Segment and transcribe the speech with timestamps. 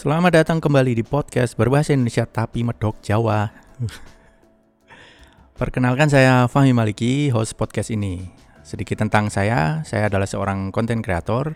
[0.00, 3.52] Selamat datang kembali di podcast berbahasa Indonesia tapi medok Jawa.
[5.60, 8.24] Perkenalkan saya Fahmi Maliki, host podcast ini.
[8.64, 11.52] Sedikit tentang saya, saya adalah seorang konten kreator,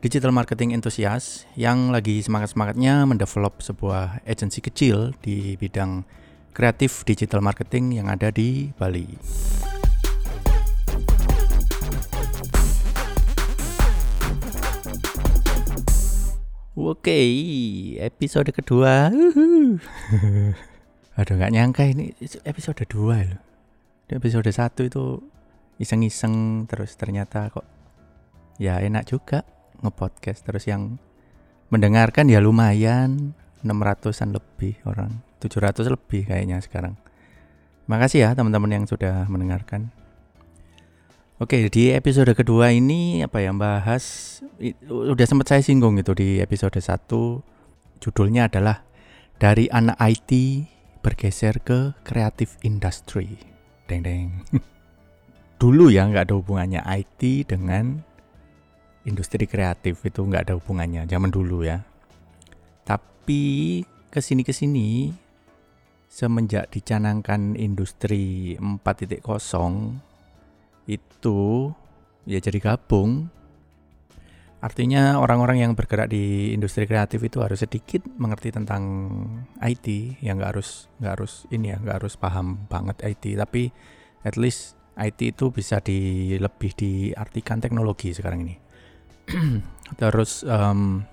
[0.00, 6.08] digital marketing entusias yang lagi semangat-semangatnya mendevelop sebuah agensi kecil di bidang
[6.56, 9.12] kreatif digital marketing yang ada di Bali.
[16.74, 17.22] Oke,
[18.02, 19.06] episode kedua.
[21.22, 22.10] Aduh, nggak nyangka ini
[22.42, 23.38] episode dua loh.
[24.10, 25.22] Di episode satu itu
[25.78, 27.62] iseng-iseng terus ternyata kok
[28.58, 29.46] ya enak juga
[29.86, 30.42] ngepodcast.
[30.42, 30.98] Terus yang
[31.70, 35.22] mendengarkan ya lumayan 600-an lebih orang.
[35.38, 36.98] 700 lebih kayaknya sekarang.
[37.86, 39.94] Makasih ya teman-teman yang sudah mendengarkan
[41.44, 44.40] Oke, di episode kedua ini apa ya bahas
[44.88, 47.04] udah sempat saya singgung itu di episode 1
[48.00, 48.80] judulnya adalah
[49.36, 50.32] dari anak IT
[51.04, 53.36] bergeser ke kreatif industry.
[53.84, 54.40] Deng deng.
[55.60, 58.00] Dulu ya nggak ada hubungannya IT dengan
[59.04, 61.84] industri kreatif itu nggak ada hubungannya zaman dulu ya.
[62.88, 65.12] Tapi ke sini ke sini
[66.08, 70.13] semenjak dicanangkan industri 4.0
[70.84, 71.70] itu
[72.28, 73.28] ya jadi gabung.
[74.64, 78.82] Artinya orang-orang yang bergerak di industri kreatif itu harus sedikit mengerti tentang
[79.60, 83.68] IT, yang nggak harus nggak harus ini ya nggak harus paham banget IT, tapi
[84.24, 88.56] at least IT itu bisa di lebih diartikan teknologi sekarang ini.
[90.00, 91.04] Terus um,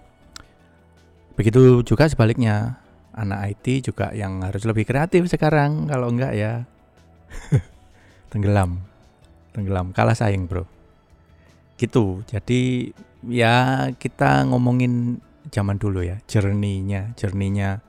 [1.35, 2.79] begitu juga sebaliknya
[3.11, 6.63] anak IT juga yang harus lebih kreatif sekarang kalau enggak ya
[8.31, 8.90] tenggelam
[9.51, 9.93] tenggelam.
[9.95, 10.67] Kalah saing bro.
[11.75, 12.23] Gitu.
[12.27, 12.91] Jadi
[13.27, 17.81] ya kita ngomongin zaman dulu ya jerninya jerninya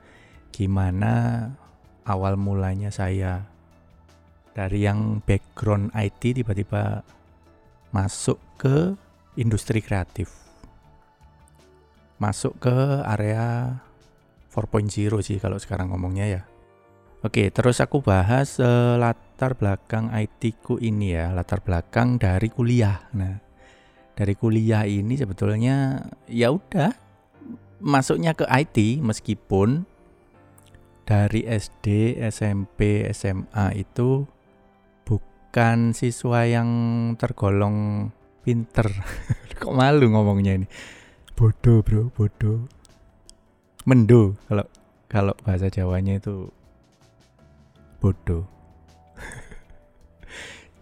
[0.53, 1.49] gimana
[2.05, 3.45] awal mulanya saya
[4.53, 7.01] dari yang background IT tiba-tiba
[7.89, 8.93] masuk ke
[9.37, 10.29] industri kreatif.
[12.21, 13.81] Masuk ke area
[14.53, 14.93] 4.0
[15.25, 16.41] sih kalau sekarang ngomongnya ya.
[17.25, 18.99] Oke, terus aku bahas uh,
[19.43, 23.11] latar belakang IT ku ini ya, latar belakang dari kuliah.
[23.11, 23.35] Nah,
[24.15, 25.99] dari kuliah ini sebetulnya
[26.31, 26.95] ya udah
[27.83, 29.83] masuknya ke IT meskipun
[31.03, 34.23] dari SD, SMP, SMA itu
[35.03, 36.71] bukan siswa yang
[37.19, 38.07] tergolong
[38.47, 38.87] pinter.
[39.59, 40.71] Kok malu ngomongnya ini?
[41.35, 42.63] Bodoh, Bro, bodoh.
[43.83, 44.63] Mendo kalau
[45.11, 46.47] kalau bahasa Jawanya itu
[47.99, 48.52] bodoh.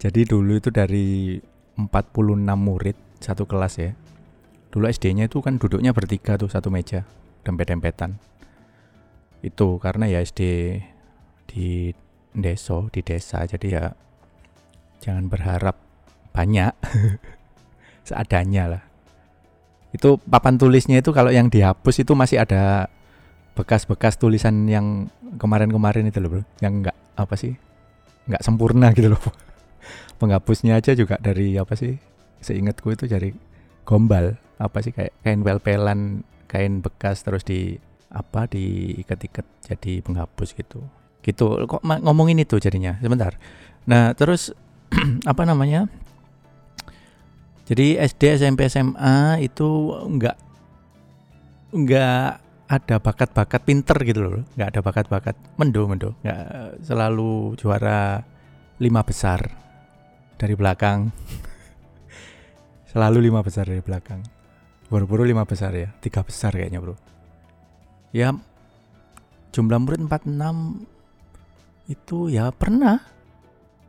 [0.02, 1.38] Jadi dulu itu dari
[1.78, 1.86] 46
[2.58, 3.94] murid satu kelas ya.
[4.74, 7.06] Dulu SD-nya itu kan duduknya bertiga tuh satu meja,
[7.46, 8.18] dempet-dempetan.
[9.46, 10.42] Itu karena ya SD
[11.46, 11.94] di
[12.34, 13.84] deso, di desa, jadi ya
[15.06, 15.78] jangan berharap
[16.34, 16.74] banyak.
[18.10, 18.84] Seadanya lah.
[19.94, 22.90] Itu papan tulisnya itu kalau yang dihapus itu masih ada
[23.54, 27.60] bekas-bekas tulisan yang kemarin-kemarin itu loh bro yang enggak apa sih
[28.32, 29.20] nggak sempurna gitu loh
[30.18, 31.98] penghapusnya aja juga dari apa sih?
[32.42, 33.34] Seingatku itu dari
[33.86, 34.38] gombal.
[34.62, 37.80] Apa sih kayak kain pel-pelan kain bekas terus di
[38.12, 40.84] apa diikat-ikat jadi penghapus gitu.
[41.24, 41.46] Gitu.
[41.66, 43.00] Kok ngomongin itu jadinya?
[43.00, 43.40] Sebentar.
[43.88, 44.52] Nah terus
[45.32, 45.88] apa namanya?
[47.66, 50.38] Jadi SD SMP SMA itu nggak
[51.72, 52.28] nggak
[52.68, 54.44] ada bakat-bakat pinter gitu loh.
[54.60, 58.28] Nggak ada bakat-bakat mendo mendo nggak selalu juara
[58.82, 59.71] lima besar
[60.42, 61.14] dari belakang.
[62.90, 64.26] Selalu lima besar dari belakang.
[64.90, 65.94] Buru-buru lima besar ya.
[66.02, 66.98] Tiga besar kayaknya bro.
[68.10, 68.34] Ya
[69.54, 73.06] jumlah murid 46 itu ya pernah.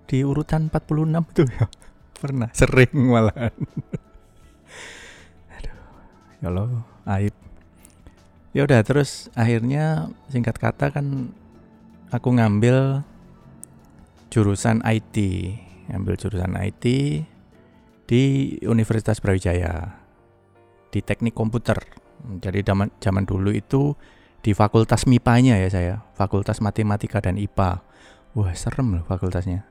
[0.05, 1.65] Di urutan 46 itu ya.
[2.23, 3.51] Pernah sering malahan.
[5.57, 5.79] Aduh
[6.39, 6.85] ya Allah
[7.19, 7.35] aib.
[8.53, 11.33] Ya udah terus akhirnya singkat kata kan
[12.13, 13.01] aku ngambil
[14.29, 15.17] jurusan IT
[15.91, 16.85] ngambil jurusan IT
[18.07, 18.23] di
[18.67, 20.03] Universitas Brawijaya
[20.93, 21.81] di teknik komputer.
[22.23, 23.97] Jadi zaman zaman dulu itu
[24.45, 25.95] di fakultas MIPA-nya ya saya.
[26.15, 27.83] Fakultas matematika dan IPA
[28.37, 29.65] wah serem loh fakultasnya.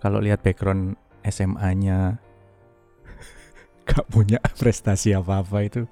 [0.00, 2.20] Kalau lihat background SMA-nya
[3.88, 5.82] gak punya prestasi apa-apa itu.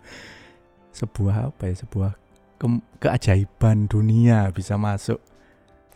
[0.92, 2.12] Sebuah apa ya sebuah
[2.58, 2.66] ke
[2.98, 5.22] keajaiban dunia bisa masuk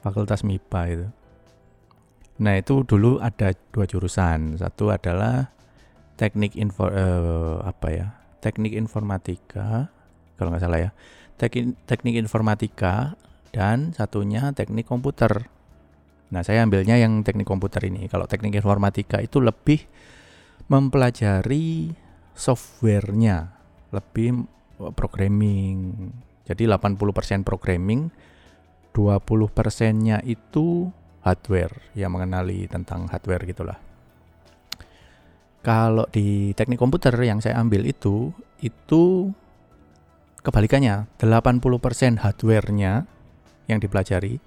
[0.01, 1.07] fakultas MIPA itu.
[2.41, 4.57] Nah itu dulu ada dua jurusan.
[4.57, 5.53] Satu adalah
[6.17, 8.07] teknik info uh, apa ya
[8.43, 9.93] teknik informatika
[10.37, 10.91] kalau nggak salah ya.
[11.39, 13.15] Teknik, teknik informatika
[13.55, 15.47] dan satunya teknik komputer.
[16.33, 18.09] Nah, saya ambilnya yang teknik komputer ini.
[18.09, 19.85] Kalau teknik informatika itu lebih
[20.73, 21.93] mempelajari
[22.33, 23.53] softwarenya,
[23.93, 24.49] lebih
[24.97, 26.09] programming.
[26.49, 28.09] Jadi 80% programming,
[28.97, 30.89] 20 persennya itu
[31.23, 33.79] hardware, yang mengenali tentang hardware gitulah.
[35.63, 39.31] Kalau di teknik komputer yang saya ambil itu, itu
[40.43, 43.07] kebalikannya, 80% hardware-nya
[43.71, 44.43] yang dipelajari,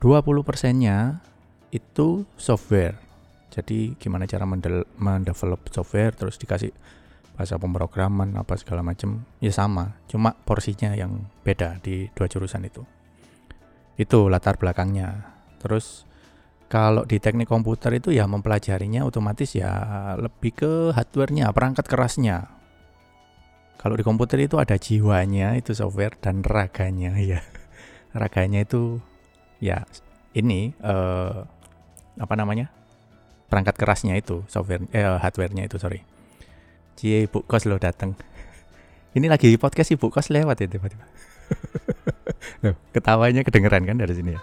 [0.00, 1.20] 20 persennya
[1.68, 2.96] itu software.
[3.52, 4.48] Jadi gimana cara
[4.96, 6.72] mendevelop software terus dikasih
[7.40, 12.84] bahasa pemrograman apa segala macam ya sama cuma porsinya yang beda di dua jurusan itu
[13.96, 16.08] itu latar belakangnya terus
[16.70, 19.70] kalau di teknik komputer itu ya mempelajarinya otomatis ya
[20.16, 22.48] lebih ke hardwarenya perangkat kerasnya
[23.76, 27.44] kalau di komputer itu ada jiwanya itu software dan raganya ya
[28.16, 28.98] raganya itu
[29.60, 29.84] ya
[30.32, 31.44] ini uh,
[32.16, 32.72] apa namanya
[33.52, 36.02] perangkat kerasnya itu software eh, hardwarenya itu sorry
[37.00, 38.12] Cie ibu kos lo datang.
[39.16, 41.08] Ini lagi podcast ibu kos lewat ya tiba-tiba.
[42.94, 44.40] ketawanya kedengeran kan dari sini ya.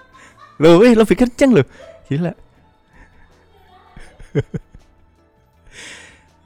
[0.57, 1.65] Loh, eh lebih kenceng loh.
[2.09, 2.33] Gila.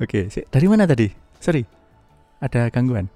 [0.04, 1.08] Oke, dari mana tadi?
[1.40, 1.64] Sorry.
[2.42, 3.08] Ada gangguan.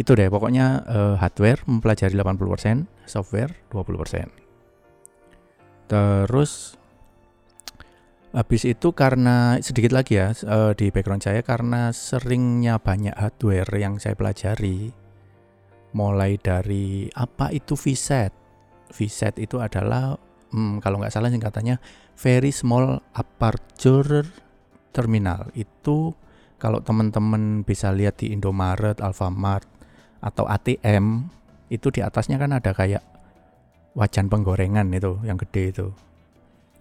[0.00, 4.32] Itu deh, pokoknya uh, hardware mempelajari 80%, software 20%.
[5.90, 6.80] Terus
[8.30, 13.98] Habis itu karena sedikit lagi ya uh, di background saya karena seringnya banyak hardware yang
[13.98, 14.94] saya pelajari
[15.98, 18.30] mulai dari apa itu VSET.
[18.90, 20.18] VSET itu adalah
[20.54, 21.78] hmm, kalau nggak salah singkatannya
[22.18, 24.26] Very Small Aperture
[24.90, 25.48] Terminal.
[25.54, 26.14] Itu
[26.60, 29.66] kalau teman-teman bisa lihat di Indomaret, Alfamart
[30.20, 31.30] atau ATM
[31.72, 33.00] itu di atasnya kan ada kayak
[33.96, 35.88] wajan penggorengan itu yang gede itu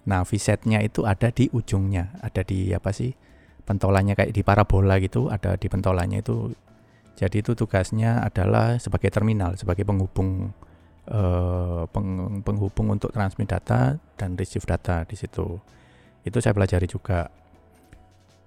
[0.09, 3.13] Nah, visetnya itu ada di ujungnya, ada di apa sih?
[3.67, 6.49] Pentolannya kayak di parabola gitu, ada di pentolannya itu.
[7.13, 10.55] Jadi itu tugasnya adalah sebagai terminal, sebagai penghubung
[11.09, 15.57] eh, peng, penghubung untuk transmit data dan receive data di situ.
[16.23, 17.27] Itu saya pelajari juga.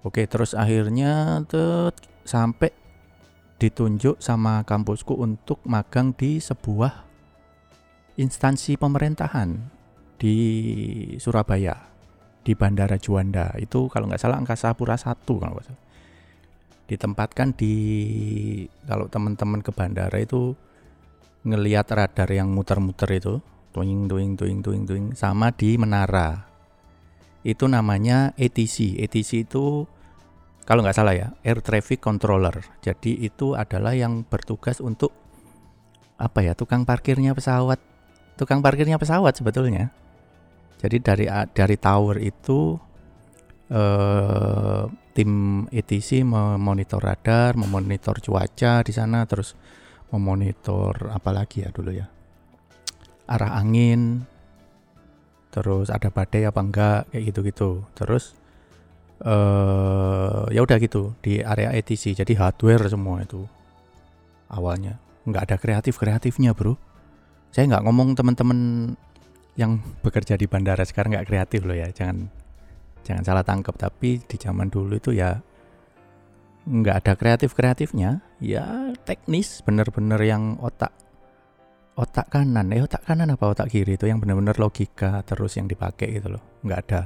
[0.03, 1.91] Oke, terus akhirnya tuh
[2.23, 2.71] sampai
[3.59, 7.07] ditunjuk sama kampusku untuk magang di sebuah
[8.19, 9.55] instansi pemerintahan
[10.19, 10.37] di
[11.15, 11.93] Surabaya
[12.43, 15.83] di Bandara Juanda itu kalau nggak salah angkasa pura satu kalau nggak salah
[16.91, 17.75] ditempatkan di
[18.83, 20.51] kalau teman-teman ke bandara itu
[21.43, 23.33] ngelihat radar yang muter-muter itu
[23.75, 26.47] tuing tuing tuing tuing tuing sama di menara.
[27.43, 29.83] Itu namanya ATC ATC itu
[30.63, 32.63] kalau nggak salah ya Air Traffic Controller.
[32.79, 35.11] Jadi itu adalah yang bertugas untuk
[36.15, 37.81] apa ya tukang parkirnya pesawat.
[38.39, 39.91] Tukang parkirnya pesawat sebetulnya.
[40.79, 42.79] Jadi dari dari tower itu
[43.67, 45.31] eh, tim
[45.67, 49.53] ETC memonitor radar, memonitor cuaca di sana, terus
[50.11, 52.07] memonitor apa lagi ya dulu ya
[53.27, 54.27] arah angin,
[55.53, 57.71] terus ada badai apa enggak kayak gitu-gitu.
[57.95, 58.35] Terus
[59.23, 62.15] eh, ya udah gitu di area ETC.
[62.17, 63.47] Jadi hardware semua itu
[64.51, 66.75] awalnya nggak ada kreatif kreatifnya bro.
[67.53, 68.59] Saya nggak ngomong teman-teman
[69.53, 72.25] yang bekerja di bandara sekarang nggak kreatif loh ya jangan
[73.05, 75.37] jangan salah tangkap tapi di zaman dulu itu ya
[76.65, 80.91] nggak ada kreatif kreatifnya ya teknis bener-bener yang otak
[81.95, 86.19] otak kanan eh otak kanan apa otak kiri itu yang bener-bener logika terus yang dipakai
[86.19, 87.01] gitu loh nggak ada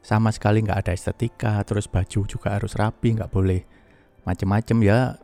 [0.00, 3.60] sama sekali nggak ada estetika terus baju juga harus rapi nggak boleh
[4.24, 5.20] macem-macem ya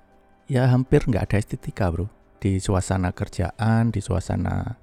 [0.50, 4.82] ya hampir nggak ada estetika bro di suasana kerjaan di suasana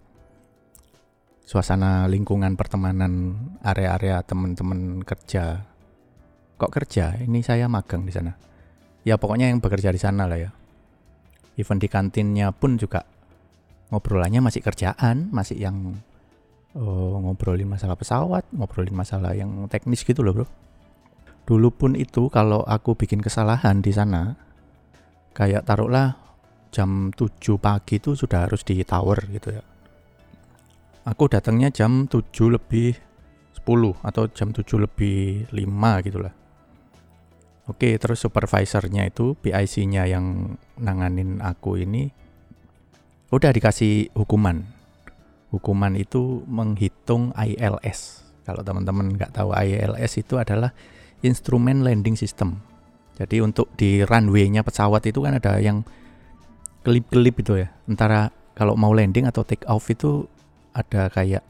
[1.50, 3.34] suasana lingkungan pertemanan
[3.66, 5.66] area-area teman-teman kerja.
[6.62, 7.18] Kok kerja?
[7.18, 8.38] Ini saya magang di sana.
[9.08, 10.50] Ya pokoknya yang bekerja di sana lah ya.
[11.60, 13.04] Even di kantinnya pun juga
[13.92, 15.98] ngobrolannya masih kerjaan, masih yang
[16.78, 20.48] oh, ngobrolin masalah pesawat, ngobrolin masalah yang teknis gitu loh bro.
[21.50, 24.38] Dulu pun itu kalau aku bikin kesalahan di sana,
[25.34, 26.16] kayak taruhlah
[26.70, 29.64] jam 7 pagi itu sudah harus di tower gitu ya
[31.10, 32.94] aku datangnya jam 7 lebih
[33.58, 36.34] 10 atau jam 7 lebih 5 gitu lah.
[37.70, 42.10] Oke, terus supervisornya itu PIC-nya yang nanganin aku ini
[43.30, 44.66] udah dikasih hukuman.
[45.54, 48.26] Hukuman itu menghitung ILS.
[48.42, 50.74] Kalau teman-teman nggak tahu ILS itu adalah
[51.22, 52.58] instrumen landing system.
[53.22, 55.86] Jadi untuk di runway-nya pesawat itu kan ada yang
[56.82, 57.70] kelip-kelip itu ya.
[57.86, 60.26] Antara kalau mau landing atau take off itu
[60.74, 61.46] ada kayak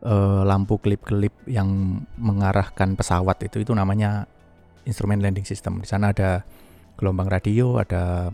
[0.00, 4.24] uh, lampu kelip-kelip yang mengarahkan pesawat itu itu namanya
[4.84, 5.82] instrumen landing system.
[5.82, 6.42] Di sana ada
[6.98, 8.30] gelombang radio, ada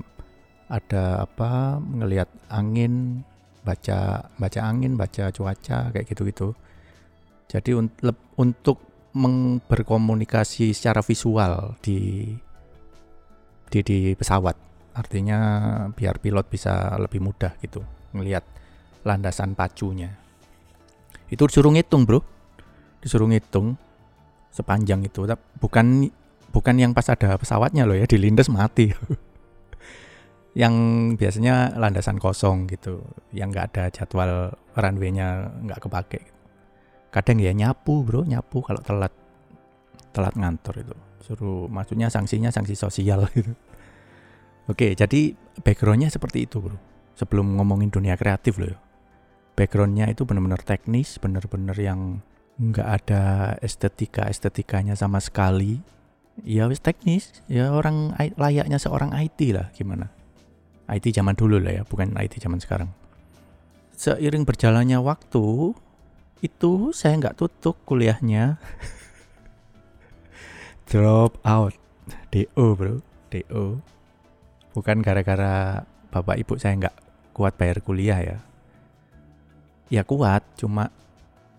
[0.68, 3.24] ada apa ngelihat angin,
[3.64, 6.52] baca baca angin, baca cuaca kayak gitu-gitu.
[7.48, 7.88] Jadi un
[8.36, 8.84] untuk
[9.64, 12.28] berkomunikasi secara visual di
[13.68, 14.56] di di pesawat.
[14.98, 15.38] Artinya
[15.94, 17.80] biar pilot bisa lebih mudah gitu
[18.12, 18.44] ngelihat
[19.06, 20.10] landasan pacunya.
[21.28, 22.20] Itu disuruh ngitung, Bro.
[22.98, 23.76] Disuruh ngitung
[24.50, 25.28] sepanjang itu.
[25.60, 26.08] Bukan
[26.50, 28.92] bukan yang pas ada pesawatnya loh ya, dilindas mati.
[30.58, 30.74] yang
[31.14, 36.20] biasanya landasan kosong gitu, yang nggak ada jadwal runway-nya nggak kepake.
[37.14, 39.14] Kadang ya nyapu, Bro, nyapu kalau telat
[40.12, 40.96] telat ngantor itu.
[41.22, 43.52] Suruh maksudnya sanksinya sanksi sosial gitu.
[44.68, 45.32] Oke, jadi
[45.64, 46.76] backgroundnya seperti itu bro.
[47.16, 48.68] Sebelum ngomongin dunia kreatif loh.
[48.68, 48.78] Ya.
[49.56, 52.20] Backgroundnya itu benar-benar teknis, benar-benar yang
[52.60, 53.22] nggak ada
[53.64, 55.80] estetika estetikanya sama sekali.
[56.46, 60.10] Ya wis teknis, ya orang layaknya seorang IT lah gimana.
[60.88, 62.90] IT zaman dulu lah ya, bukan IT zaman sekarang.
[63.98, 65.74] Seiring berjalannya waktu,
[66.40, 68.62] itu saya nggak tutup kuliahnya.
[70.88, 71.74] Drop out.
[72.32, 73.82] DO bro, DO
[74.78, 75.82] bukan gara-gara
[76.14, 76.96] bapak ibu saya nggak
[77.34, 78.38] kuat bayar kuliah ya
[79.90, 80.94] ya kuat cuma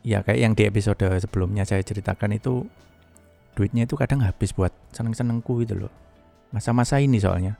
[0.07, 2.63] ya kayak yang di episode sebelumnya saya ceritakan itu
[3.59, 5.91] duitnya itu kadang habis buat seneng-senengku gitu loh.
[6.55, 7.59] Masa-masa ini soalnya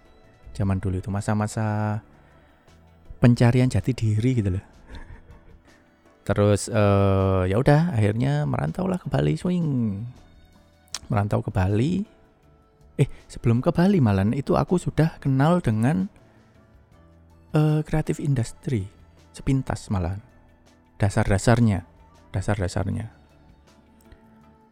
[0.56, 2.00] zaman dulu itu masa-masa
[3.20, 4.64] pencarian jati diri gitu loh.
[6.32, 10.00] Terus uh, ya udah akhirnya merantau lah ke Bali swing.
[11.12, 12.08] Merantau ke Bali.
[12.96, 16.08] Eh sebelum ke Bali malan itu aku sudah kenal dengan
[17.52, 18.88] uh, kreatif industri
[19.36, 20.20] sepintas malah
[21.00, 21.88] dasar-dasarnya
[22.36, 23.19] dasar-dasarnya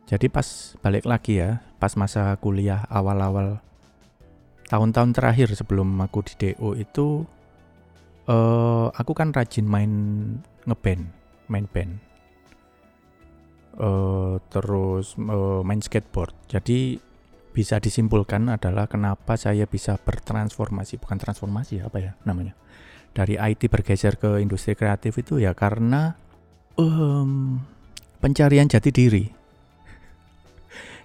[0.07, 0.47] jadi pas
[0.79, 3.59] balik lagi ya pas masa kuliah awal-awal
[4.71, 7.27] tahun-tahun terakhir sebelum aku di DO itu
[8.31, 9.91] uh, aku kan rajin main
[10.65, 11.03] ngeband
[11.51, 11.99] main band
[13.77, 17.03] uh, terus uh, main skateboard jadi
[17.57, 22.53] bisa disimpulkan adalah kenapa saya bisa bertransformasi, bukan transformasi apa ya namanya.
[23.17, 26.13] Dari IT bergeser ke industri kreatif itu ya karena
[26.77, 27.57] um,
[28.21, 29.25] pencarian jati diri.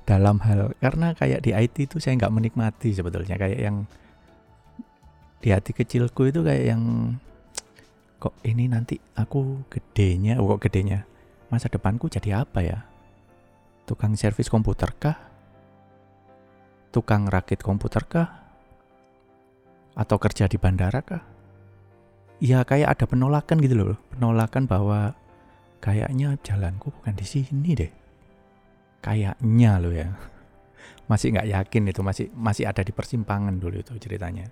[0.03, 3.87] Dalam hal karena kayak di IT itu saya nggak menikmati sebetulnya kayak yang
[5.43, 6.83] di hati kecilku itu kayak yang
[8.19, 11.07] kok ini nanti aku gedenya, oh kok gedenya
[11.51, 12.79] masa depanku jadi apa ya?
[13.87, 15.33] Tukang servis komputer kah?
[16.93, 18.29] tukang rakit komputer kah?
[19.97, 21.25] Atau kerja di bandara kah?
[22.39, 25.17] Ya kayak ada penolakan gitu loh, penolakan bahwa
[25.81, 27.93] kayaknya jalanku bukan di sini deh.
[29.03, 30.09] Kayaknya loh ya.
[31.11, 34.49] Masih nggak yakin itu, masih masih ada di persimpangan dulu itu ceritanya.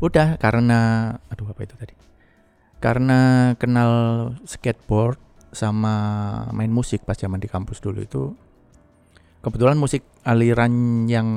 [0.00, 1.94] Udah karena aduh apa itu tadi?
[2.82, 3.92] Karena kenal
[4.48, 5.20] skateboard
[5.54, 5.94] sama
[6.50, 8.34] main musik pas zaman di kampus dulu itu
[9.38, 11.28] kebetulan musik aliran yang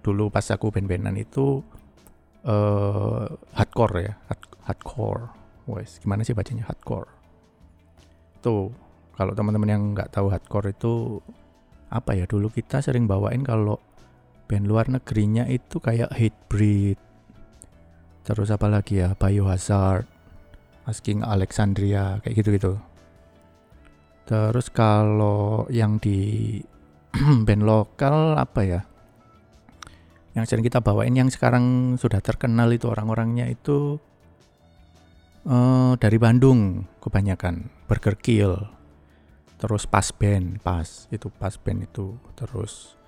[0.00, 1.60] dulu pas aku band-bandan itu
[2.46, 5.24] uh, hardcore ya, hard, hardcore.
[5.70, 7.06] Wes, gimana sih bacanya hardcore?
[8.42, 8.74] Tuh,
[9.16, 11.20] kalau teman-teman yang nggak tahu hardcore itu
[11.92, 12.24] apa ya?
[12.24, 13.80] Dulu kita sering bawain kalau
[14.48, 16.98] band luar negerinya itu kayak Hatebreed.
[18.22, 19.12] Terus apa lagi ya?
[19.18, 20.06] Biohazard,
[20.86, 22.78] Asking Alexandria, kayak gitu-gitu.
[24.28, 26.60] Terus kalau yang di
[27.46, 28.80] band lokal apa ya
[30.32, 34.00] yang sering kita bawain yang sekarang sudah terkenal itu orang-orangnya itu
[35.44, 38.56] uh, dari Bandung kebanyakan Burger Kill
[39.62, 42.98] terus pas band pas itu pas band itu terus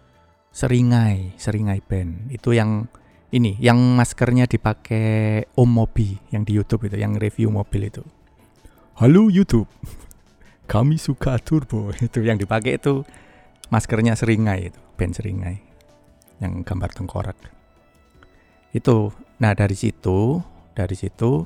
[0.54, 2.30] seringai seringai band.
[2.30, 2.86] Itu yang
[3.34, 8.06] ini yang maskernya dipakai Om Mobi yang di YouTube itu yang review mobil itu.
[8.94, 9.66] Halo YouTube
[10.72, 11.90] kami suka turbo.
[12.06, 13.02] Itu yang dipakai itu
[13.74, 15.58] maskernya seringai itu band seringai
[16.38, 17.34] yang gambar tengkorak.
[18.70, 19.10] Itu
[19.42, 20.38] nah dari situ
[20.78, 21.42] dari situ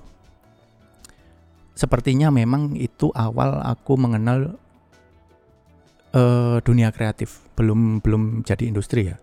[1.73, 4.61] sepertinya memang itu awal aku mengenal
[6.15, 7.43] uh, dunia kreatif.
[7.59, 9.17] Belum belum jadi industri ya.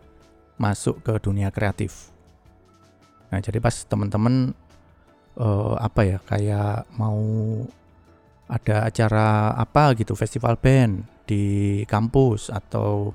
[0.60, 2.12] Masuk ke dunia kreatif.
[3.32, 4.54] Nah jadi pas teman-teman
[5.40, 7.24] uh, apa ya kayak mau
[8.46, 13.10] ada acara apa gitu festival band di kampus atau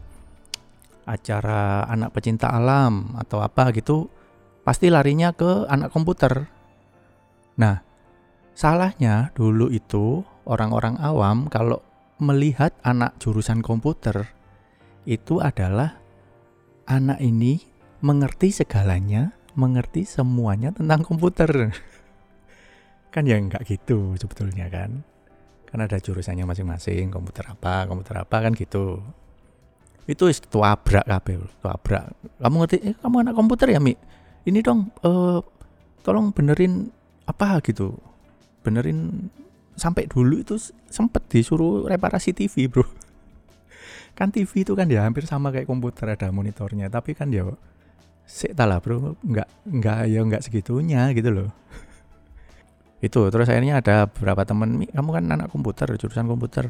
[1.06, 4.10] acara anak pecinta alam atau apa gitu
[4.66, 6.46] pasti larinya ke anak komputer.
[7.58, 7.82] Nah,
[8.54, 11.82] salahnya dulu itu orang-orang awam kalau
[12.20, 14.28] melihat anak jurusan komputer
[15.08, 15.96] itu adalah
[16.84, 17.64] anak ini
[18.04, 21.72] mengerti segalanya, mengerti semuanya tentang komputer.
[23.14, 25.02] kan ya nggak gitu sebetulnya kan.
[25.66, 29.00] Kan ada jurusannya masing-masing, komputer apa, komputer apa kan gitu.
[30.04, 32.10] Itu tuabrak kabeh, tuabrak.
[32.42, 33.94] Kamu ngerti, eh, kamu anak komputer ya, Mi?
[34.42, 35.38] Ini dong uh,
[36.02, 36.90] tolong benerin
[37.28, 37.94] apa gitu.
[38.66, 39.30] Benerin
[39.78, 40.56] sampai dulu itu
[40.88, 42.84] sempet disuruh reparasi TV bro.
[44.18, 46.92] Kan TV itu kan ya hampir sama kayak komputer ada monitornya.
[46.92, 47.48] Tapi kan ya
[48.28, 49.16] sih lah bro.
[49.24, 51.48] Nggak nggak ya nggak segitunya gitu loh.
[53.06, 56.68] Itu terus akhirnya ada beberapa temen kamu kan anak komputer jurusan komputer.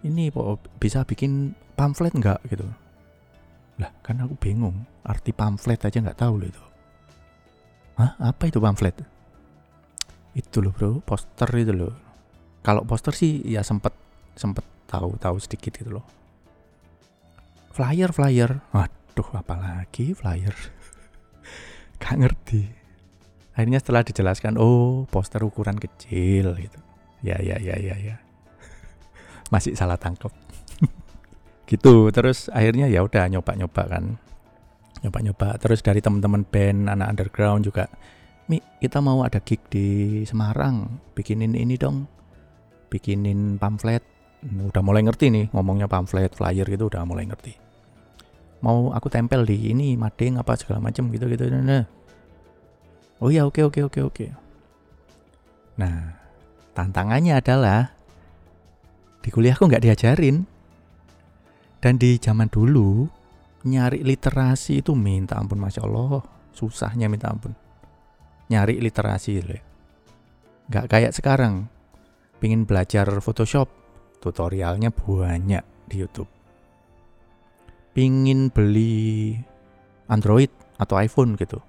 [0.00, 2.48] Ini kok bisa bikin pamflet nggak?
[2.48, 2.64] Gitu.
[3.76, 4.88] Lah kan aku bingung.
[5.04, 6.62] Arti pamflet aja nggak tahu loh itu.
[8.00, 8.16] Hah?
[8.24, 8.96] Apa itu pamflet?
[10.32, 11.04] Itu loh bro.
[11.04, 12.09] Poster itu loh
[12.60, 13.96] kalau poster sih ya sempet
[14.36, 16.06] sempet tahu tahu sedikit gitu loh.
[17.72, 18.60] Flyer flyer.
[18.74, 20.52] Waduh apalagi flyer?
[22.02, 22.62] Gak ngerti.
[23.56, 26.80] Akhirnya setelah dijelaskan oh poster ukuran kecil gitu.
[27.24, 28.16] Ya ya ya ya ya.
[29.52, 30.32] Masih salah tangkap
[31.70, 34.04] gitu terus akhirnya ya udah nyoba nyoba kan.
[35.00, 37.88] Nyoba nyoba terus dari teman-teman band anak underground juga
[38.50, 41.00] Mi kita mau ada gig di Semarang.
[41.14, 42.19] Bikinin ini dong
[42.90, 44.02] bikinin pamflet.
[44.42, 47.54] Udah mulai ngerti nih ngomongnya pamflet flyer gitu udah mulai ngerti.
[48.60, 51.88] Mau aku tempel di ini mading apa segala macam gitu gitu nah
[53.24, 54.26] oh ya oke oke oke oke.
[55.78, 56.18] Nah
[56.76, 57.94] tantangannya adalah
[59.22, 60.44] di kuliahku nggak diajarin.
[61.80, 63.08] Dan di zaman dulu
[63.64, 66.20] nyari literasi itu minta ampun masya Allah
[66.52, 67.56] susahnya minta ampun.
[68.52, 69.70] Nyari literasi loh
[70.70, 71.66] nggak kayak sekarang
[72.40, 73.68] Pengen belajar Photoshop,
[74.24, 76.28] tutorialnya banyak di YouTube.
[77.92, 79.36] Pingin beli
[80.08, 80.48] Android
[80.80, 81.60] atau iPhone gitu.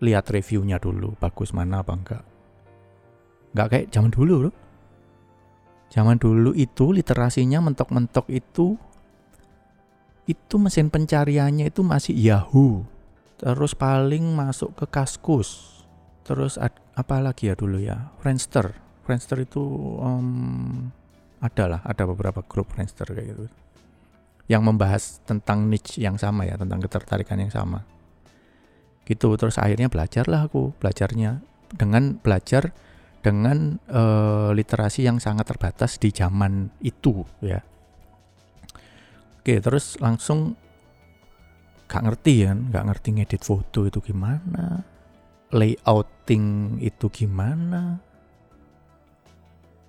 [0.00, 2.24] Lihat reviewnya dulu, bagus mana apa enggak.
[3.52, 4.54] Enggak kayak zaman dulu loh.
[5.92, 8.78] Zaman dulu itu literasinya mentok-mentok itu
[10.30, 12.86] itu mesin pencariannya itu masih Yahoo.
[13.36, 15.82] Terus paling masuk ke Kaskus.
[16.22, 18.14] Terus apa lagi ya dulu ya?
[18.22, 18.89] Friendster.
[19.10, 19.58] Friendster itu
[19.98, 20.86] um,
[21.42, 23.50] ada lah, ada beberapa grup Friendster kayak gitu
[24.50, 27.86] yang membahas tentang niche yang sama ya, tentang ketertarikan yang sama.
[29.06, 31.38] Gitu, terus akhirnya belajar lah aku, belajarnya
[31.70, 32.74] dengan belajar
[33.22, 37.62] dengan uh, literasi yang sangat terbatas di zaman itu ya.
[39.38, 40.58] Oke, terus langsung
[41.86, 44.82] gak ngerti kan, gak ngerti ngedit foto itu gimana,
[45.54, 48.02] layouting itu gimana,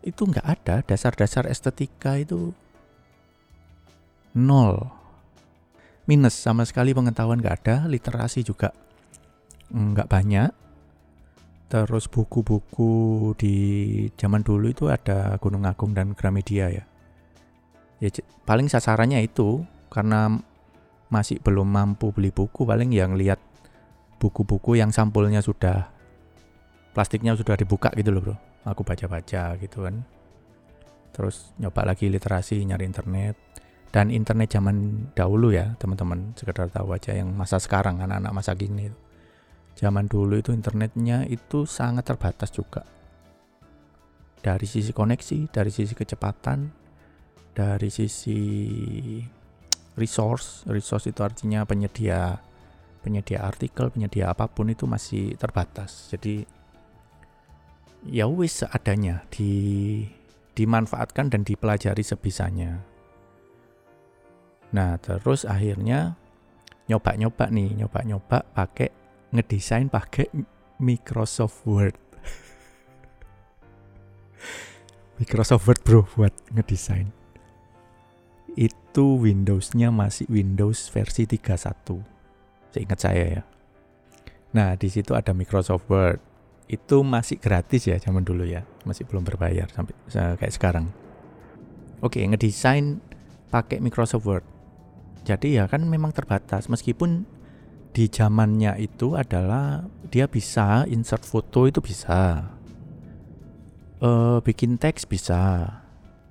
[0.02, 0.76] itu nggak ada.
[0.86, 2.54] Dasar-dasar estetika itu
[4.38, 4.90] nol.
[6.10, 7.76] Minus sama sekali pengetahuan nggak ada.
[7.86, 8.74] Literasi juga
[9.72, 10.52] nggak banyak.
[11.72, 13.56] Terus buku-buku di
[14.20, 16.84] zaman dulu itu ada Gunung Agung dan Gramedia ya.
[18.04, 18.10] Ya
[18.44, 20.42] paling sasarannya itu karena
[21.12, 23.38] masih belum mampu beli buku paling yang lihat
[24.18, 25.92] buku-buku yang sampulnya sudah
[26.96, 30.04] plastiknya sudah dibuka gitu loh bro aku baca-baca gitu kan.
[31.12, 33.36] Terus nyoba lagi literasi nyari internet.
[33.92, 36.32] Dan internet zaman dahulu ya teman-teman.
[36.40, 39.12] Sekedar tahu aja yang masa sekarang anak-anak masa gini
[39.78, 42.84] zaman dulu itu internetnya itu sangat terbatas juga.
[44.42, 46.70] Dari sisi koneksi dari sisi kecepatan
[47.54, 48.40] dari sisi
[49.98, 50.66] resource.
[50.66, 52.42] Resource itu artinya penyedia
[53.02, 56.10] penyedia artikel penyedia apa pun itu masih terbatas.
[56.10, 56.46] Jadi
[58.08, 60.02] ya wis seadanya di
[60.58, 62.82] dimanfaatkan dan dipelajari sebisanya.
[64.72, 66.16] Nah, terus akhirnya
[66.88, 68.90] nyoba-nyoba nih, nyoba-nyoba pakai
[69.32, 70.28] ngedesain pakai
[70.80, 71.96] Microsoft Word.
[75.20, 77.12] Microsoft Word bro buat ngedesain.
[78.56, 82.04] Itu Windows-nya masih Windows versi 31.
[82.76, 83.44] Seingat saya ya.
[84.52, 86.20] Nah, di situ ada Microsoft Word
[86.72, 88.64] itu masih gratis ya zaman dulu ya.
[88.88, 89.92] Masih belum berbayar sampai
[90.40, 90.88] kayak sekarang.
[92.00, 93.04] Oke ngedesain
[93.52, 94.46] pakai Microsoft Word.
[95.28, 96.72] Jadi ya kan memang terbatas.
[96.72, 97.28] Meskipun
[97.92, 102.56] di zamannya itu adalah dia bisa insert foto itu bisa.
[104.02, 105.68] Uh, bikin teks bisa.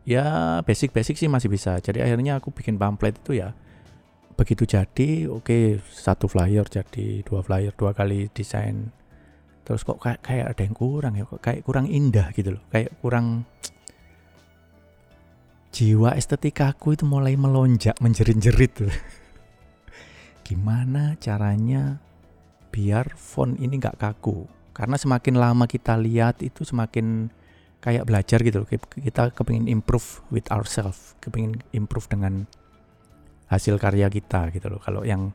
[0.09, 1.77] Ya basic-basic sih masih bisa.
[1.79, 3.53] Jadi akhirnya aku bikin pamflet itu ya.
[4.41, 8.89] Begitu jadi oke okay, satu flyer jadi dua flyer dua kali desain
[9.71, 12.63] terus kok kayak, kayak ada yang kurang ya kok kayak kurang indah gitu loh.
[12.75, 13.47] Kayak kurang
[15.71, 18.75] jiwa estetika-aku itu mulai melonjak menjerit-jerit
[20.51, 22.03] gimana caranya
[22.75, 24.51] biar font ini nggak kaku?
[24.75, 27.31] Karena semakin lama kita lihat itu semakin
[27.79, 28.69] kayak belajar gitu loh.
[28.91, 32.51] Kita kepingin improve with ourselves kepingin improve dengan
[33.47, 34.83] hasil karya kita gitu loh.
[34.83, 35.31] Kalau yang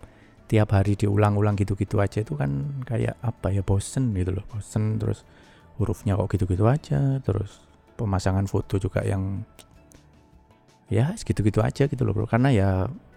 [0.45, 5.01] tiap hari diulang-ulang gitu-gitu aja itu kan kayak apa ya bosen gitu loh bosen.
[5.01, 5.25] Terus
[5.81, 7.60] hurufnya kok gitu-gitu aja terus
[7.95, 9.43] pemasangan foto juga yang
[10.88, 12.27] ya segitu-gitu aja gitu loh bro.
[12.29, 12.69] Karena ya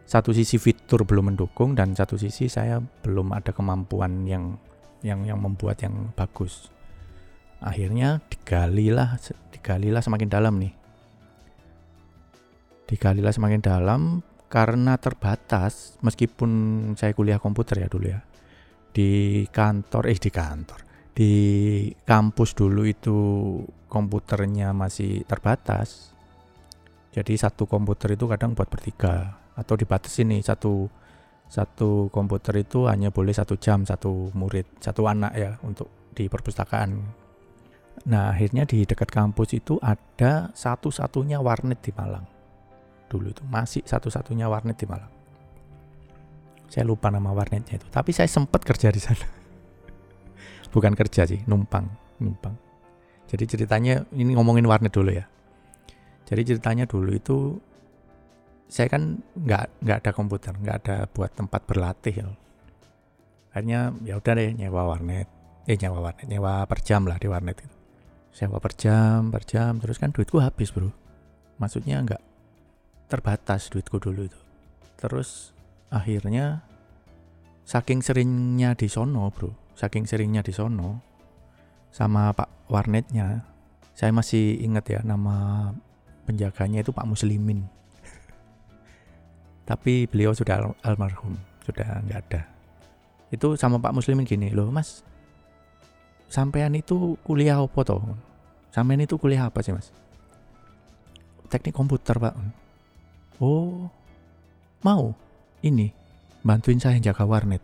[0.09, 4.57] satu sisi fitur belum mendukung dan satu sisi saya belum ada kemampuan yang
[5.05, 6.73] yang yang membuat yang bagus.
[7.61, 9.21] Akhirnya digalilah
[9.53, 10.73] digalilah semakin dalam nih.
[12.89, 16.51] Digalilah semakin dalam karena terbatas meskipun
[16.97, 18.21] saya kuliah komputer ya dulu ya
[18.93, 20.81] di kantor eh di kantor
[21.19, 21.33] di
[22.07, 23.19] kampus dulu itu
[23.91, 26.15] komputernya masih terbatas.
[27.11, 30.87] Jadi satu komputer itu kadang buat bertiga atau dibatasi nih satu
[31.51, 36.95] satu komputer itu hanya boleh satu jam satu murid satu anak ya untuk di perpustakaan.
[38.07, 42.38] Nah akhirnya di dekat kampus itu ada satu-satunya warnet di Malang
[43.09, 45.11] dulu itu masih satu-satunya warnet di Malang.
[46.69, 49.25] Saya lupa nama warnetnya itu, tapi saya sempat kerja di sana.
[50.75, 51.89] Bukan kerja sih, numpang,
[52.21, 52.53] numpang.
[53.29, 55.25] Jadi ceritanya ini ngomongin warnet dulu ya.
[56.29, 57.57] Jadi ceritanya dulu itu
[58.69, 62.29] saya kan nggak nggak ada komputer, nggak ada buat tempat berlatih ya.
[63.49, 65.29] Akhirnya ya udah deh nyewa warnet,
[65.65, 67.79] eh nyewa warnet, nyewa per jam lah di warnet itu.
[68.39, 70.93] Sewa per jam, per jam, terus kan duitku habis bro.
[71.59, 72.23] Maksudnya nggak
[73.09, 74.41] terbatas duitku dulu itu.
[75.01, 75.57] Terus
[75.89, 76.63] akhirnya
[77.65, 81.01] saking seringnya di sono bro saking seringnya di sono
[81.89, 83.45] sama pak warnetnya
[83.97, 85.69] saya masih ingat ya nama
[86.23, 87.67] penjaganya itu Pak Muslimin.
[89.69, 91.35] Tapi beliau sudah al almarhum
[91.67, 92.47] sudah nggak ada.
[93.35, 95.03] Itu sama Pak Muslimin gini loh mas
[96.31, 98.05] sampean itu kuliah apa toh?
[98.71, 99.91] Sampean itu kuliah apa sih mas?
[101.51, 102.37] Teknik komputer pak
[103.39, 103.87] Oh,
[104.83, 105.15] mau
[105.63, 105.95] ini
[106.43, 107.63] bantuin saya jaga warnet.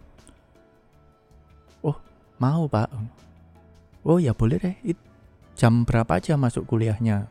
[1.83, 1.99] Oh,
[2.39, 2.91] mau pak.
[4.07, 4.75] Oh ya boleh deh.
[4.87, 4.99] It,
[5.59, 7.27] jam berapa aja masuk kuliahnya?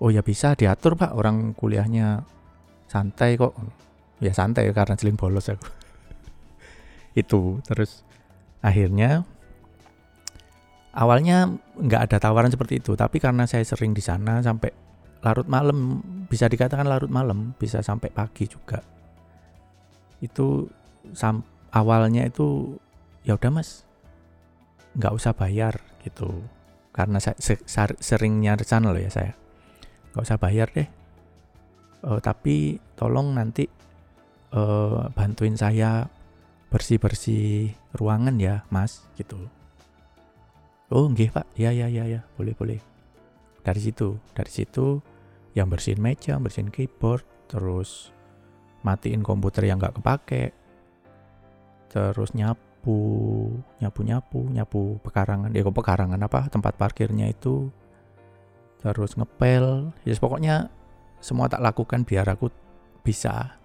[0.00, 1.12] Oh ya bisa diatur pak.
[1.12, 2.24] Orang kuliahnya
[2.88, 3.52] santai kok.
[4.24, 5.68] Ya santai karena seling bolos aku.
[7.20, 8.00] Itu terus
[8.64, 9.28] akhirnya
[10.96, 14.85] awalnya nggak ada tawaran seperti itu tapi karena saya sering di sana sampai
[15.26, 18.78] larut malam bisa dikatakan larut malam bisa sampai pagi juga.
[20.22, 20.70] Itu
[21.10, 21.42] sam
[21.74, 22.78] awalnya itu
[23.26, 23.82] ya udah mas.
[24.94, 26.30] Nggak usah bayar gitu.
[26.94, 27.58] Karena saya se
[27.98, 29.34] seringnya sana loh ya saya.
[30.14, 30.88] Nggak usah bayar deh.
[32.06, 33.66] Uh, tapi tolong nanti
[34.54, 36.06] uh, bantuin saya
[36.70, 39.42] bersih bersih ruangan ya mas gitu.
[40.86, 41.50] Oh nggih pak.
[41.58, 42.22] Ya ya ya ya.
[42.38, 42.78] Boleh boleh.
[43.66, 45.02] Dari situ dari situ
[45.56, 48.12] yang bersihin meja, bersihin keyboard, terus
[48.84, 50.52] matiin komputer yang nggak kepake,
[51.88, 53.00] terus nyapu,
[53.80, 56.52] nyapu nyapu, nyapu pekarangan, ya kok pekarangan apa?
[56.52, 57.72] Tempat parkirnya itu,
[58.84, 60.68] terus ngepel, ya yes, pokoknya
[61.24, 62.52] semua tak lakukan biar aku
[63.00, 63.56] bisa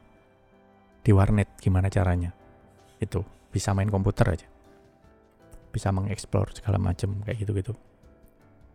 [1.04, 2.32] di warnet gimana caranya,
[3.04, 3.19] itu
[3.51, 4.47] bisa main komputer aja,
[5.75, 7.73] bisa mengeksplor segala macam kayak gitu gitu.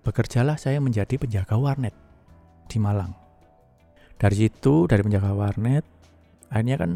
[0.05, 2.06] Bekerjalah saya menjadi penjaga warnet
[2.67, 3.15] di Malang.
[4.17, 5.85] Dari situ, dari penjaga warnet,
[6.49, 6.93] akhirnya kan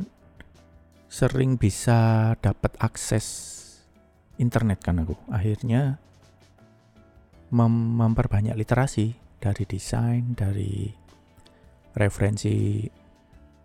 [1.11, 3.27] sering bisa dapat akses
[4.41, 5.19] internet kan aku.
[5.29, 6.01] Akhirnya
[7.51, 10.89] mem memperbanyak literasi dari desain, dari
[11.93, 12.87] referensi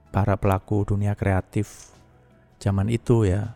[0.09, 1.93] para pelaku dunia kreatif
[2.57, 3.53] zaman itu ya.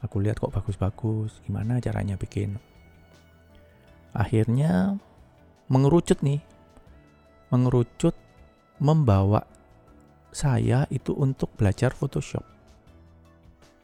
[0.00, 2.60] Aku lihat kok bagus-bagus, gimana caranya bikin.
[4.12, 5.00] Akhirnya
[5.68, 6.44] mengerucut nih
[7.52, 8.14] mengerucut
[8.80, 9.44] membawa
[10.34, 12.42] saya itu untuk belajar Photoshop.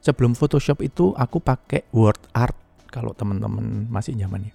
[0.01, 2.57] Sebelum Photoshop itu aku pakai Word Art
[2.91, 4.51] kalau teman-teman masih zamannya.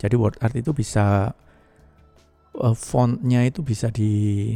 [0.00, 1.30] Jadi Word Art itu bisa
[2.58, 4.54] uh, fontnya itu bisa di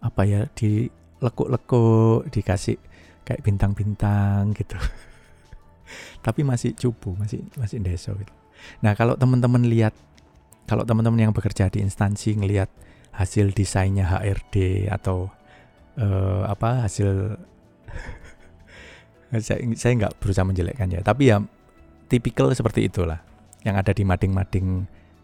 [0.00, 0.88] apa ya di
[1.20, 2.76] lekuk-lekuk dikasih
[3.24, 4.76] kayak bintang-bintang gitu.
[6.24, 8.32] Tapi masih cupu, masih masih deso gitu.
[8.80, 9.92] Nah, kalau teman-teman lihat
[10.64, 12.72] kalau teman-teman yang bekerja di instansi ngelihat
[13.14, 15.30] hasil desainnya HRD atau
[15.98, 17.38] uh, apa hasil
[19.46, 21.42] saya saya nggak berusaha menjelekkan ya tapi ya
[22.08, 23.20] tipikal seperti itulah.
[23.64, 24.68] Yang ada di mading-mading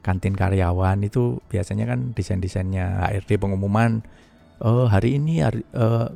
[0.01, 4.01] kantin karyawan itu biasanya kan desain-desainnya HRD pengumuman
[4.65, 6.09] oh hari ini hari, uh,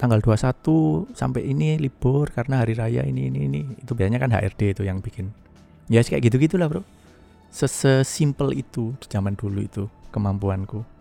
[0.00, 3.60] tanggal 21 sampai ini libur karena hari raya ini ini ini.
[3.84, 5.30] Itu biasanya kan HRD itu yang bikin.
[5.92, 6.82] Ya kayak gitu gitulah bro.
[7.48, 10.97] Sesimpel itu di zaman dulu itu kemampuanku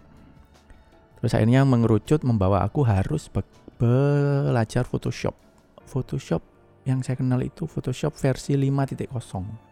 [1.21, 3.41] terus akhirnya mengerucut membawa aku harus be
[3.77, 5.37] belajar Photoshop.
[5.85, 6.41] Photoshop
[6.89, 9.67] yang saya kenal itu Photoshop versi 5.0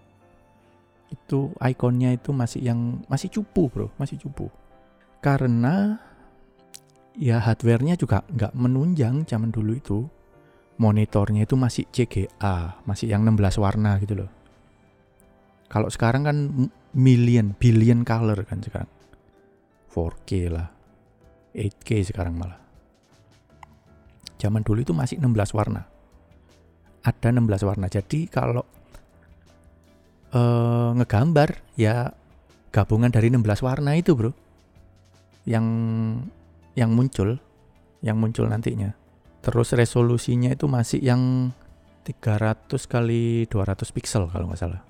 [1.14, 4.50] itu ikonnya itu masih yang masih cupu bro masih cupu.
[5.22, 5.98] Karena
[7.18, 10.00] ya hardwarenya juga nggak menunjang zaman dulu itu.
[10.76, 14.30] Monitornya itu masih CGA masih yang 16 warna gitu loh.
[15.72, 16.38] Kalau sekarang kan
[16.92, 18.92] million billion color kan sekarang.
[19.96, 20.68] 4K lah
[21.56, 22.60] 8K sekarang malah.
[24.36, 25.88] Zaman dulu itu masih 16 warna.
[27.02, 27.88] Ada 16 warna.
[27.88, 28.68] Jadi kalau
[30.36, 32.12] uh, ngegambar ya
[32.76, 34.36] gabungan dari 16 warna itu bro.
[35.48, 35.66] Yang
[36.76, 37.40] yang muncul
[38.04, 38.92] yang muncul nantinya.
[39.40, 41.56] Terus resolusinya itu masih yang
[42.04, 44.82] 300 kali 200 pixel kalau nggak salah.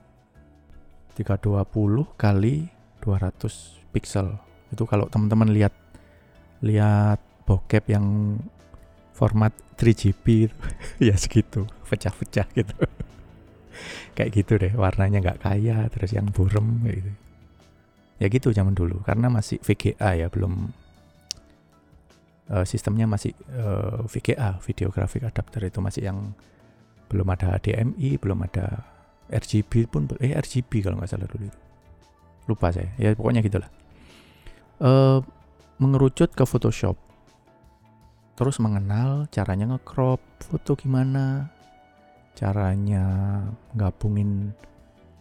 [1.15, 2.67] 320 kali
[2.99, 4.35] 200 pixel
[4.73, 5.71] itu kalau teman-teman lihat
[6.63, 8.37] lihat bokep yang
[9.15, 10.51] format 3GP
[11.07, 11.67] ya segitu.
[11.87, 12.75] Pecah-pecah gitu.
[14.15, 17.11] Kayak gitu deh warnanya nggak kaya terus yang burem gitu.
[18.15, 20.71] Ya gitu zaman dulu karena masih VGA ya belum
[22.47, 26.31] uh, sistemnya masih uh, VGA video graphic adapter itu masih yang
[27.11, 28.87] belum ada HDMI belum ada
[29.27, 31.51] RGB pun eh RGB kalau nggak salah dulu
[32.45, 32.93] lupa saya.
[33.01, 33.69] Ya pokoknya gitulah.
[34.77, 35.19] Uh,
[35.77, 36.95] mengerucut ke Photoshop.
[38.35, 41.47] Terus mengenal caranya ngecrop foto gimana
[42.35, 43.39] caranya
[43.71, 44.51] gabungin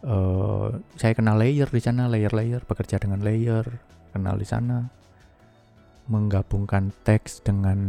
[0.03, 0.67] uh,
[0.99, 3.63] saya kenal layer di sana layer-layer bekerja dengan layer
[4.11, 4.83] kenal di sana.
[6.05, 7.79] Menggabungkan teks dengan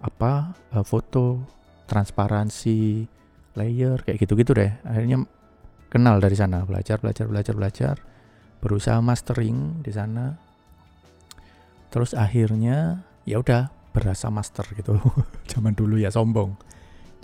[0.00, 1.40] apa uh, foto
[1.88, 3.08] transparansi
[3.56, 4.72] layer kayak gitu-gitu deh.
[4.84, 5.24] Akhirnya
[5.88, 7.96] kenal dari sana belajar belajar belajar belajar.
[8.60, 10.49] Berusaha mastering di sana
[11.90, 14.96] terus akhirnya ya udah berasa master gitu.
[15.50, 16.54] Zaman dulu ya sombong.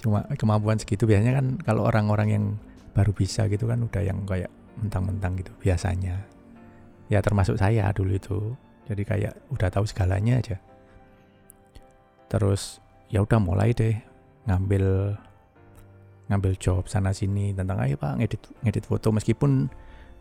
[0.02, 2.44] Cuma kemampuan segitu biasanya kan kalau orang-orang yang
[2.92, 6.20] baru bisa gitu kan udah yang kayak mentang-mentang gitu biasanya.
[7.06, 8.38] Ya termasuk saya dulu itu.
[8.86, 10.56] Jadi kayak udah tahu segalanya aja.
[12.26, 13.94] Terus ya udah mulai deh
[14.46, 15.14] ngambil
[16.26, 19.14] ngambil job sana sini tentang ayo pak ngedit ngedit foto.
[19.14, 19.70] Meskipun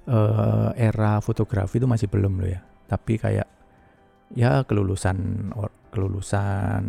[0.10, 2.62] uh, era fotografi itu masih belum loh ya.
[2.86, 3.55] Tapi kayak
[4.34, 5.52] ya kelulusan
[5.94, 6.84] kelulusan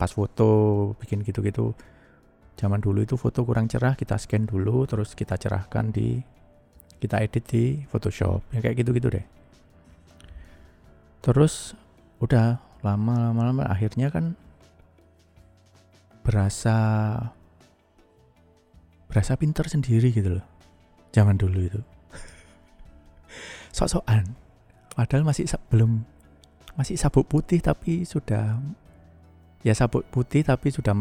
[0.00, 0.50] pas foto
[0.98, 1.76] bikin gitu-gitu.
[2.56, 6.20] Zaman dulu itu foto kurang cerah kita scan dulu terus kita cerahkan di
[7.02, 8.42] kita edit di Photoshop.
[8.54, 9.26] Ya kayak gitu-gitu deh.
[11.22, 11.76] Terus
[12.22, 14.34] udah lama lama akhirnya kan
[16.22, 16.78] berasa
[19.10, 20.46] berasa pinter sendiri gitu loh
[21.12, 21.80] zaman dulu itu.
[23.76, 24.34] Sok-sokan.
[24.92, 26.04] Padahal masih belum
[26.72, 28.56] masih sabuk putih tapi sudah
[29.62, 30.96] ya sabuk putih tapi sudah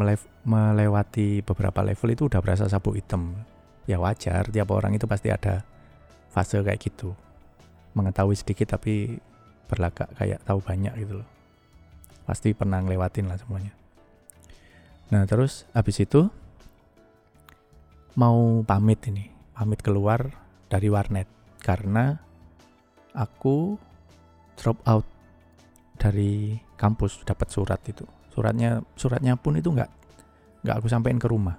[0.45, 3.33] melewati beberapa level itu udah berasa sabuk hitam.
[3.89, 5.65] Ya wajar tiap orang itu pasti ada
[6.29, 7.17] fase kayak gitu.
[7.97, 9.19] Mengetahui sedikit tapi
[9.67, 11.29] berlagak kayak tahu banyak gitu loh.
[12.27, 13.73] Pasti pernah ngelewatin lah semuanya.
[15.11, 16.29] Nah terus habis itu
[18.15, 20.31] mau pamit ini pamit keluar
[20.69, 21.27] dari warnet.
[21.61, 22.17] Karena
[23.13, 23.77] aku
[24.57, 25.05] drop out
[26.01, 28.01] dari kampus dapat surat itu
[28.33, 29.89] suratnya suratnya pun itu nggak
[30.65, 31.53] nggak aku sampein ke rumah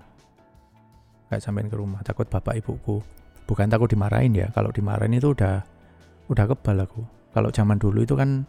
[1.31, 2.99] nggak sampein ke rumah takut bapak ibuku
[3.47, 5.63] bukan takut dimarahin ya kalau dimarahin itu udah
[6.27, 8.43] udah kebal aku kalau zaman dulu itu kan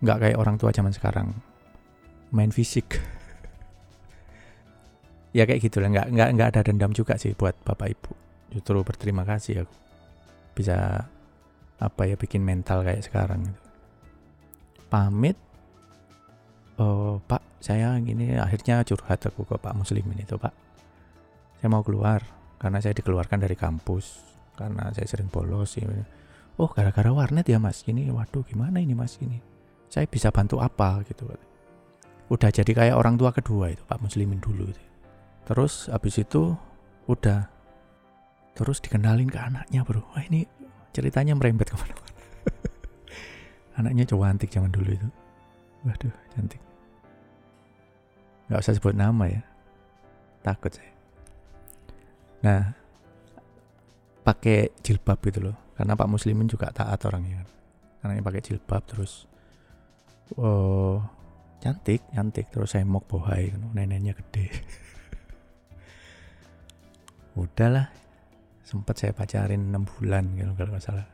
[0.00, 1.36] nggak kayak orang tua zaman sekarang
[2.34, 2.96] main fisik.
[5.36, 8.12] ya kayak gitu lah, nggak nggak nggak ada dendam juga sih buat bapak ibu.
[8.50, 9.74] Justru berterima kasih aku
[10.58, 11.06] bisa
[11.78, 13.46] apa ya bikin mental kayak sekarang.
[13.46, 13.69] Gitu.
[14.90, 15.38] Pamit,
[16.82, 20.52] oh, Pak, saya gini akhirnya curhat aku ke Pak Muslimin itu Pak.
[21.62, 22.26] Saya mau keluar
[22.58, 24.18] karena saya dikeluarkan dari kampus
[24.58, 25.78] karena saya sering bolos.
[25.78, 25.86] Ya
[26.60, 29.40] oh gara-gara warnet ya mas ini waduh gimana ini mas ini
[29.88, 31.24] saya bisa bantu apa gitu
[32.28, 34.84] udah jadi kayak orang tua kedua itu Pak Muslimin dulu itu.
[35.48, 36.52] terus habis itu
[37.08, 37.48] udah
[38.52, 40.44] terus dikenalin ke anaknya bro wah ini
[40.92, 42.09] ceritanya merembet ke mana-mana
[43.78, 45.08] anaknya cowok antik zaman dulu itu
[45.86, 46.62] waduh cantik
[48.50, 49.42] nggak usah sebut nama ya
[50.42, 50.90] takut saya
[52.40, 52.72] Nah,
[54.24, 55.56] pakai jilbab gitu loh.
[55.76, 57.44] Karena Pak Muslimin juga taat orangnya.
[58.00, 59.28] Karena pakai jilbab terus
[60.38, 61.02] oh
[61.58, 64.48] cantik, cantik terus saya mau bohai kan neneknya gede.
[67.40, 67.92] Udahlah.
[68.64, 71.06] Sempat saya pacarin 6 bulan gitu kalau nggak salah.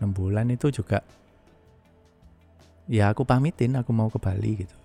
[0.00, 1.04] 6 bulan itu juga
[2.90, 4.76] ya aku pamitin aku mau ke Bali gitu.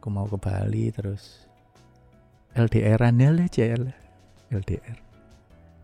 [0.00, 1.44] Aku mau ke Bali terus
[2.56, 3.30] LDR-an ya
[3.76, 3.96] lah
[4.50, 4.98] LDR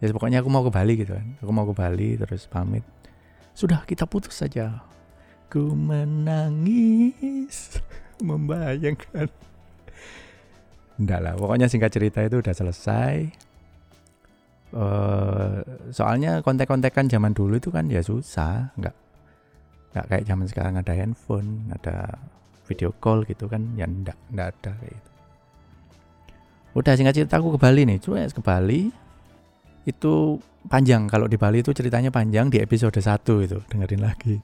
[0.01, 1.29] ya pokoknya aku mau ke Bali gitu kan.
[1.41, 2.85] Aku mau ke Bali terus pamit.
[3.57, 4.85] Sudah kita putus saja.
[5.49, 7.81] Ku menangis
[8.29, 9.29] membayangkan.
[10.97, 13.29] Enggak lah pokoknya singkat cerita itu udah selesai
[14.77, 18.97] uh, soalnya kontek-kontekan zaman dulu itu kan ya susah nggak
[19.97, 22.21] nggak kayak zaman sekarang ada handphone ada
[22.69, 25.11] video call gitu kan ya enggak enggak ada kayak gitu.
[26.77, 27.97] Udah singkat cerita aku ke Bali nih.
[28.05, 28.93] Cuma ke Bali
[29.89, 30.37] itu
[30.69, 31.09] panjang.
[31.09, 33.17] Kalau di Bali itu ceritanya panjang di episode 1
[33.49, 33.59] itu.
[33.65, 34.37] Dengerin lagi.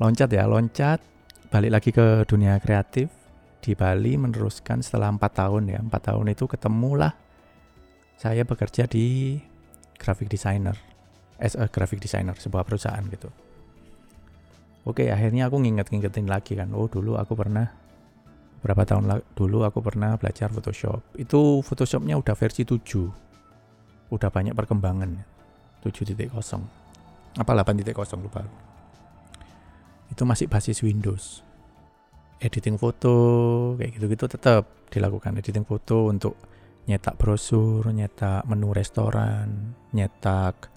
[0.00, 1.04] Loncat ya loncat.
[1.52, 3.12] Balik lagi ke dunia kreatif.
[3.60, 5.78] Di Bali meneruskan setelah empat tahun ya.
[5.84, 7.12] Empat tahun itu ketemulah
[8.16, 9.36] saya bekerja di
[9.96, 10.76] graphic designer
[11.36, 13.28] as a graphic designer sebuah perusahaan gitu
[14.88, 17.86] oke akhirnya aku nginget-ngingetin lagi kan oh dulu aku pernah
[18.66, 21.14] berapa tahun dulu aku pernah belajar Photoshop.
[21.14, 24.10] Itu Photoshopnya udah versi 7.
[24.10, 25.10] Udah banyak perkembangan.
[25.86, 26.34] 7.0.
[27.38, 27.86] Apa 8.0
[28.18, 28.42] lupa.
[30.10, 31.46] Itu masih basis Windows.
[32.42, 33.14] Editing foto
[33.78, 36.34] kayak gitu-gitu tetap dilakukan editing foto untuk
[36.86, 40.70] nyetak brosur, nyetak menu restoran, nyetak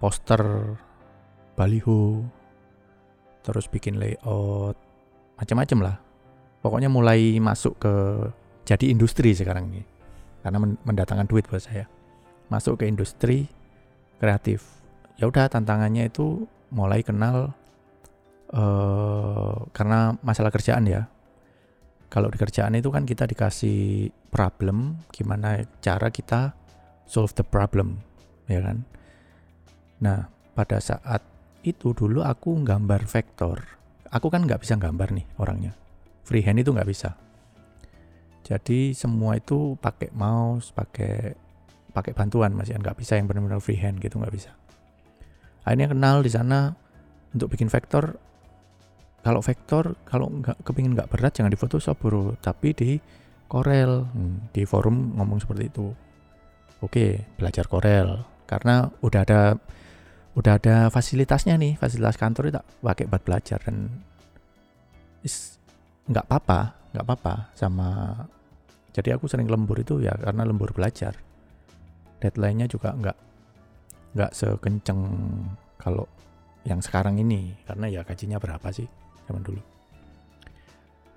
[0.00, 0.76] poster,
[1.54, 2.24] baliho,
[3.44, 4.76] terus bikin layout,
[5.36, 5.96] macam-macam lah.
[6.60, 7.94] Pokoknya mulai masuk ke
[8.64, 9.84] jadi industri sekarang ini.
[10.40, 11.84] Karena mendatangkan duit buat saya.
[12.48, 13.48] Masuk ke industri
[14.16, 14.64] kreatif.
[15.20, 17.52] Ya udah tantangannya itu mulai kenal
[18.56, 21.10] uh, karena masalah kerjaan ya
[22.10, 26.58] kalau di kerjaan itu kan kita dikasih problem gimana cara kita
[27.06, 28.02] solve the problem
[28.50, 28.82] ya kan?
[30.02, 30.26] Nah
[30.58, 31.22] pada saat
[31.62, 33.62] itu dulu aku gambar vektor.
[34.10, 35.72] Aku kan nggak bisa gambar nih orangnya.
[36.26, 37.14] Freehand itu nggak bisa.
[38.42, 41.38] Jadi semua itu pakai mouse pakai
[41.94, 44.50] pakai bantuan masih nggak bisa yang benar-benar freehand gitu nggak bisa.
[45.62, 46.74] Akhirnya kenal di sana
[47.30, 48.18] untuk bikin vektor
[49.20, 52.36] kalau vektor kalau nggak kepingin nggak berat jangan di Photoshop bro.
[52.40, 52.90] Tapi di
[53.50, 54.08] Corel.
[54.08, 55.92] Hmm, di forum ngomong seperti itu.
[56.80, 58.24] Oke belajar Corel.
[58.48, 59.42] Karena udah ada
[60.32, 61.76] udah ada fasilitasnya nih.
[61.76, 63.60] Fasilitas kantor itu pakai buat belajar.
[63.60, 63.92] Dan
[66.08, 66.60] nggak apa-apa
[66.96, 68.16] nggak apa-apa sama
[68.90, 71.12] jadi aku sering lembur itu ya karena lembur belajar.
[72.24, 73.18] Deadline-nya juga nggak
[74.16, 75.00] nggak sekenceng
[75.76, 76.08] kalau
[76.64, 77.52] yang sekarang ini.
[77.68, 78.99] Karena ya gajinya berapa sih
[79.30, 79.62] zaman dulu.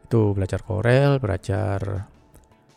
[0.06, 2.06] Itu belajar Corel belajar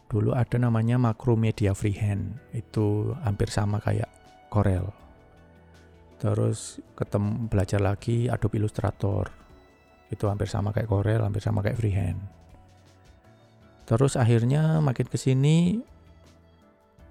[0.09, 2.41] dulu ada namanya Macromedia Freehand.
[2.57, 4.09] Itu hampir sama kayak
[4.49, 4.89] Corel.
[6.17, 9.29] Terus ketemu belajar lagi Adobe Illustrator.
[10.09, 12.21] Itu hampir sama kayak Corel hampir sama kayak freehand.
[13.87, 15.79] Terus akhirnya makin ke sini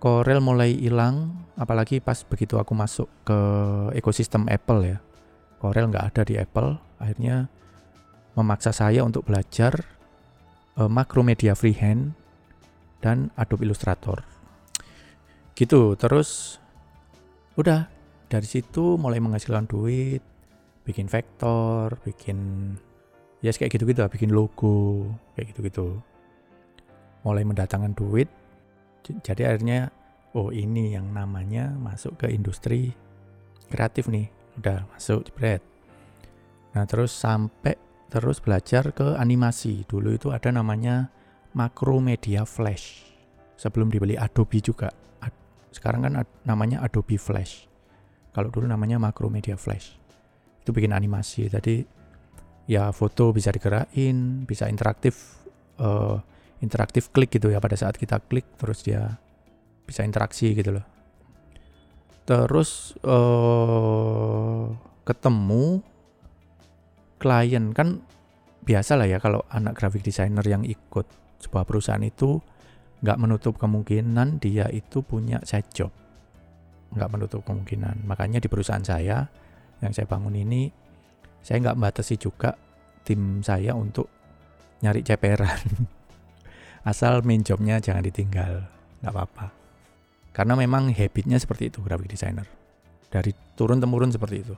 [0.02, 3.40] Corel mulai hilang apalagi pas begitu aku masuk ke
[3.96, 4.98] ekosistem Apple ya.
[5.62, 7.48] Corel nggak ada di Apple akhirnya
[8.36, 9.84] memaksa saya untuk belajar
[10.78, 12.14] uh, Macromedia Freehand
[13.00, 14.24] dan Adobe Illustrator
[15.56, 16.60] gitu terus
[17.56, 17.88] udah
[18.28, 20.36] dari situ mulai menghasilkan duit
[20.86, 22.38] bikin vektor, bikin
[23.42, 26.00] ya yes, kayak gitu-gitu bikin logo, kayak gitu-gitu.
[27.26, 28.30] Mulai mendatangkan duit.
[29.02, 29.90] Jadi akhirnya
[30.38, 32.94] oh ini yang namanya masuk ke industri
[33.74, 34.30] kreatif nih.
[34.62, 35.60] Udah masuk jebret.
[36.78, 37.76] Nah, terus sampai
[38.10, 39.86] terus belajar ke animasi.
[39.88, 41.10] Dulu itu ada namanya
[41.56, 43.04] Macromedia Flash.
[43.56, 44.92] Sebelum dibeli Adobe juga.
[45.72, 46.14] Sekarang kan
[46.48, 47.68] namanya Adobe Flash.
[48.36, 50.06] Kalau dulu namanya Macromedia Flash
[50.66, 51.86] itu bikin animasi tadi
[52.66, 55.46] ya foto bisa digerakin bisa interaktif
[55.78, 56.18] uh,
[56.58, 59.22] interaktif klik gitu ya pada saat kita klik terus dia
[59.86, 60.86] bisa interaksi gitu loh
[62.26, 64.74] terus uh,
[65.06, 65.86] ketemu
[67.26, 67.74] klien.
[67.74, 68.06] Kan
[68.62, 71.10] biasa lah ya kalau anak graphic designer yang ikut
[71.42, 72.38] sebuah perusahaan itu
[73.02, 75.90] nggak menutup kemungkinan dia itu punya side job.
[76.94, 78.06] Nggak menutup kemungkinan.
[78.06, 79.26] Makanya di perusahaan saya
[79.82, 80.70] yang saya bangun ini
[81.42, 82.54] saya nggak batasi juga
[83.02, 84.06] tim saya untuk
[84.86, 85.90] nyari ceperan.
[86.90, 88.70] Asal main jobnya jangan ditinggal
[89.02, 89.50] nggak apa-apa.
[90.30, 92.46] Karena memang habitnya seperti itu graphic designer.
[93.10, 94.56] Dari turun temurun seperti itu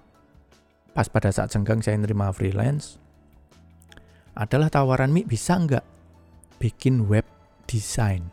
[0.98, 2.98] pas pada saat senggang saya nerima freelance
[4.34, 5.86] adalah tawaran Mi bisa nggak
[6.58, 7.22] bikin web
[7.70, 8.26] design?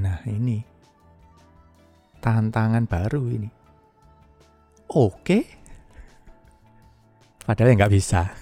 [0.00, 0.64] Nah ini
[2.24, 3.52] tantangan baru ini.
[4.96, 5.44] Oke.
[7.44, 8.32] Padahal ya nggak bisa.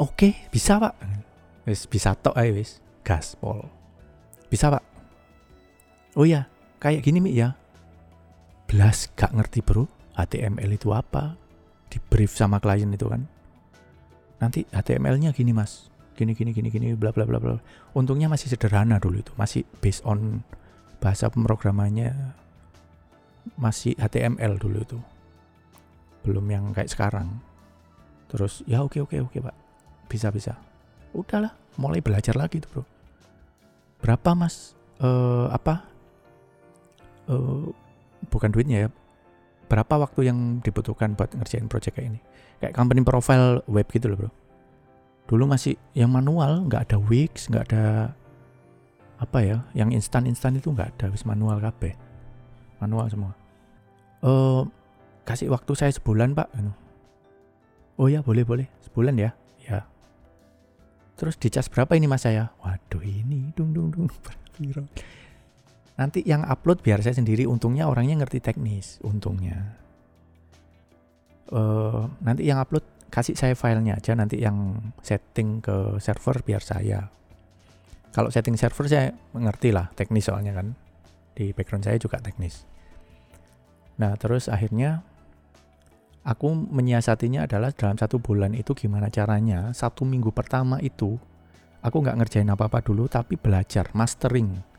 [0.00, 0.96] Oke bisa pak.
[1.68, 2.80] Wis bisa tok ayo wis.
[3.04, 3.68] Gaspol
[4.48, 4.84] bisa pak.
[6.16, 6.48] Oh ya
[6.80, 7.60] kayak gini Mi ya.
[8.64, 11.36] Belas gak ngerti bro HTML itu apa?
[11.90, 13.26] Di brief sama klien itu kan.
[14.40, 15.90] Nanti HTML-nya gini mas.
[16.16, 17.58] Gini gini gini gini bla bla bla bla.
[17.92, 19.32] Untungnya masih sederhana dulu itu.
[19.36, 20.42] Masih based on
[20.98, 22.36] bahasa pemrogramannya.
[23.56, 24.98] Masih HTML dulu itu.
[26.24, 27.40] Belum yang kayak sekarang.
[28.30, 29.56] Terus ya oke oke oke pak.
[30.06, 30.54] Bisa bisa.
[31.10, 32.84] Udahlah mulai belajar lagi tuh bro.
[34.00, 34.78] Berapa mas?
[35.00, 35.84] Uh, apa?
[37.28, 37.72] Uh,
[38.28, 38.88] bukan duitnya ya
[39.70, 42.20] berapa waktu yang dibutuhkan buat ngerjain project kayak ini?
[42.58, 44.30] Kayak company profile web gitu loh bro.
[45.30, 48.10] Dulu masih yang manual nggak ada Wix nggak ada
[49.22, 51.94] apa ya yang instan instan itu nggak ada wis manual KB
[52.82, 53.32] manual semua.
[54.20, 54.66] Uh,
[55.22, 56.50] kasih waktu saya sebulan pak
[58.00, 58.66] oh ya boleh boleh.
[58.82, 59.30] Sebulan ya?
[59.62, 59.86] Ya.
[61.14, 62.50] Terus dicas berapa ini mas saya?
[62.58, 64.08] Waduh ini dung dung dung
[66.00, 67.44] nanti yang upload biar saya sendiri.
[67.44, 69.76] Untungnya orangnya ngerti teknis untungnya.
[71.52, 72.82] Uh, nanti yang upload
[73.12, 74.16] kasih saya filenya aja.
[74.16, 77.12] Nanti yang setting ke server biar saya.
[78.16, 80.72] Kalau setting server saya mengerti lah teknis soalnya kan.
[81.36, 82.64] Di background saya juga teknis.
[84.00, 85.04] Nah terus akhirnya
[86.24, 91.16] aku menyiasatinya adalah dalam satu bulan itu gimana caranya satu minggu pertama itu
[91.80, 94.69] aku nggak ngerjain apa-apa dulu tapi belajar mastering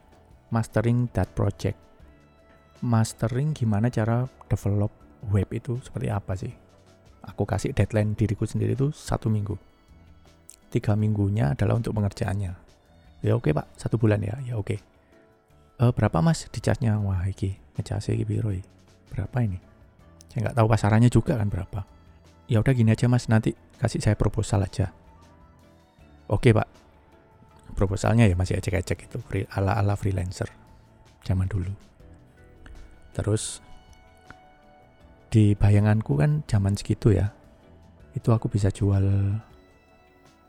[0.52, 1.80] mastering that project.
[2.84, 4.92] Mastering gimana cara develop
[5.32, 6.52] web itu seperti apa sih?
[7.26, 9.56] Aku kasih deadline diriku sendiri itu satu minggu.
[10.72, 12.52] Tiga minggunya adalah untuk pengerjaannya.
[13.22, 14.82] Ya oke pak, satu bulan ya, ya oke.
[15.78, 16.98] E, berapa mas dicasnya?
[16.98, 18.50] Wah iki, ngecasnya iki biro
[19.14, 19.62] Berapa ini?
[20.32, 21.86] Saya nggak tahu pasarannya juga kan berapa.
[22.50, 24.90] Ya udah gini aja mas, nanti kasih saya proposal aja.
[26.32, 26.66] Oke pak,
[27.82, 29.18] proposalnya ya masih ecek-ecek itu
[29.58, 30.46] ala-ala freelancer
[31.26, 31.74] zaman dulu.
[33.18, 33.58] Terus
[35.34, 37.34] di bayanganku kan zaman segitu ya,
[38.14, 39.02] itu aku bisa jual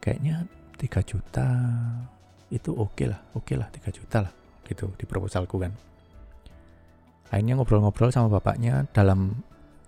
[0.05, 0.45] kayaknya
[0.77, 1.49] 3 juta
[2.53, 4.33] itu oke okay lah, oke okay lah 3 juta lah
[4.69, 5.73] gitu di proposalku kan.
[7.33, 9.41] Akhirnya ngobrol-ngobrol sama bapaknya dalam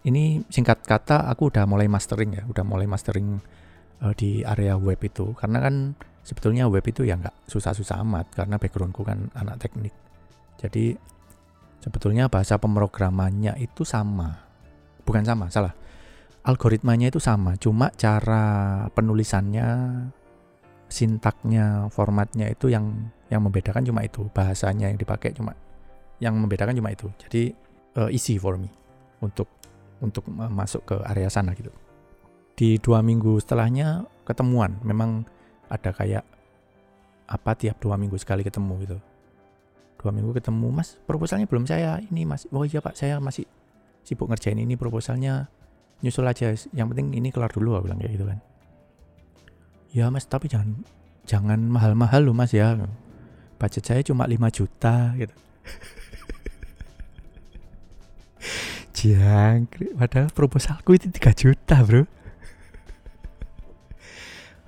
[0.08, 3.44] ini singkat kata aku udah mulai mastering ya, udah mulai mastering
[4.00, 5.74] uh, di area web itu karena kan
[6.24, 9.92] sebetulnya web itu ya nggak susah-susah amat karena backgroundku kan anak teknik.
[10.56, 10.96] Jadi
[11.84, 14.40] sebetulnya bahasa pemrogramannya itu sama.
[15.04, 15.76] Bukan sama, salah.
[16.44, 19.68] Algoritmanya itu sama, cuma cara penulisannya,
[20.88, 24.28] sintaknya, formatnya itu yang yang membedakan cuma itu.
[24.32, 25.52] Bahasanya yang dipakai cuma
[26.20, 27.08] yang membedakan cuma itu.
[27.28, 27.52] Jadi
[28.00, 28.68] uh, easy for me
[29.20, 29.48] untuk
[30.00, 31.72] untuk masuk ke area sana gitu.
[32.54, 35.24] Di dua minggu setelahnya ketemuan, memang
[35.74, 36.22] ada kayak
[37.24, 38.98] apa tiap dua minggu sekali ketemu gitu.
[39.98, 42.44] Dua minggu ketemu mas proposalnya belum saya ini mas.
[42.52, 43.48] Oh iya pak saya masih
[44.04, 45.48] sibuk ngerjain ini proposalnya
[46.04, 46.52] nyusul aja.
[46.76, 48.38] Yang penting ini kelar dulu aku bilang kayak gitu kan.
[49.94, 50.84] Ya mas tapi jangan
[51.24, 52.76] jangan mahal-mahal loh mas ya.
[53.56, 55.32] Budget saya cuma 5 juta gitu.
[58.94, 62.04] Jangkrik padahal proposalku itu 3 juta bro.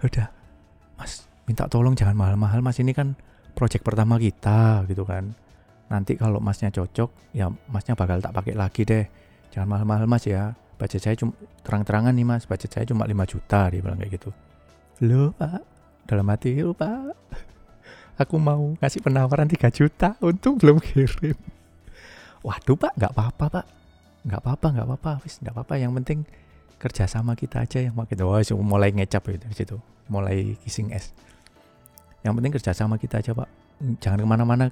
[0.00, 0.35] Udah
[1.46, 2.76] minta tolong jangan mahal-mahal mas.
[2.82, 3.14] Ini kan
[3.54, 5.32] project pertama kita gitu kan.
[5.86, 9.06] Nanti kalau masnya cocok ya masnya bakal tak pakai lagi deh.
[9.54, 10.58] Jangan mahal-mahal mas ya.
[10.76, 11.32] Budget saya cuma
[11.64, 12.44] terang-terangan nih mas.
[12.44, 14.30] Budget saya cuma 5 juta dia bilang kayak gitu.
[15.06, 15.62] Lo pak.
[16.04, 17.14] Dalam hati lo pak.
[18.20, 21.38] Aku mau kasih penawaran 3 juta untung belum kirim.
[22.44, 23.66] Waduh pak nggak apa-apa pak.
[24.26, 25.74] Nggak apa-apa nggak apa-apa wis nggak apa-apa.
[25.78, 26.18] Yang penting
[26.76, 29.76] kerjasama kita aja yang makin oh, mulai ngecap gitu situ.
[30.10, 31.14] Mulai kissing es
[32.22, 33.48] yang penting kerjasama kita aja pak.
[34.00, 34.64] Jangan ke mana-mana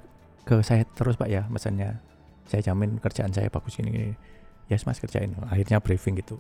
[0.45, 2.01] ke saya terus pak ya misalnya.
[2.45, 4.13] Saya jamin kerjaan saya bagus ini
[4.69, 5.33] ya yes, mas kerjain.
[5.49, 6.37] Akhirnya briefing gitu.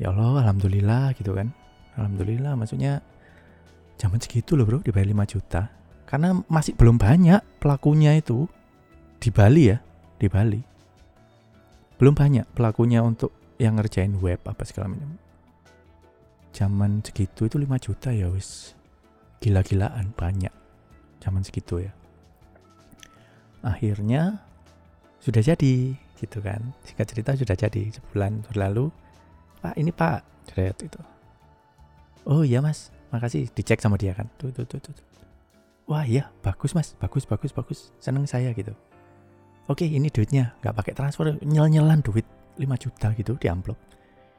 [0.00, 1.52] Ya Allah alhamdulillah gitu kan.
[1.94, 3.04] Alhamdulillah maksudnya
[4.00, 5.62] zaman segitu loh bro dibayar 5 juta.
[6.04, 8.48] Karena masih belum banyak pelakunya itu
[9.20, 9.78] di Bali ya
[10.20, 10.60] di Bali.
[11.96, 15.16] Belum banyak pelakunya untuk yang ngerjain web apa segala macam.
[16.54, 18.74] Zaman segitu itu 5 juta ya wis
[19.44, 20.52] gila-gilaan banyak
[21.20, 21.92] zaman segitu ya.
[23.60, 24.40] Akhirnya
[25.20, 26.72] sudah jadi gitu kan.
[26.88, 28.88] Singkat cerita sudah jadi sebulan berlalu.
[29.60, 31.00] Pak ini pak Ceret itu.
[32.24, 32.88] Oh iya mas.
[33.12, 34.32] Makasih dicek sama dia kan.
[34.40, 34.96] Tuh tuh tuh, tuh.
[35.84, 36.96] wah iya bagus mas.
[36.96, 37.92] Bagus bagus bagus.
[38.00, 38.72] Seneng saya gitu.
[39.68, 40.56] Oke ini duitnya.
[40.64, 42.24] Nggak pakai transfer nyel nyelan duit
[42.56, 43.78] 5 juta gitu di amplop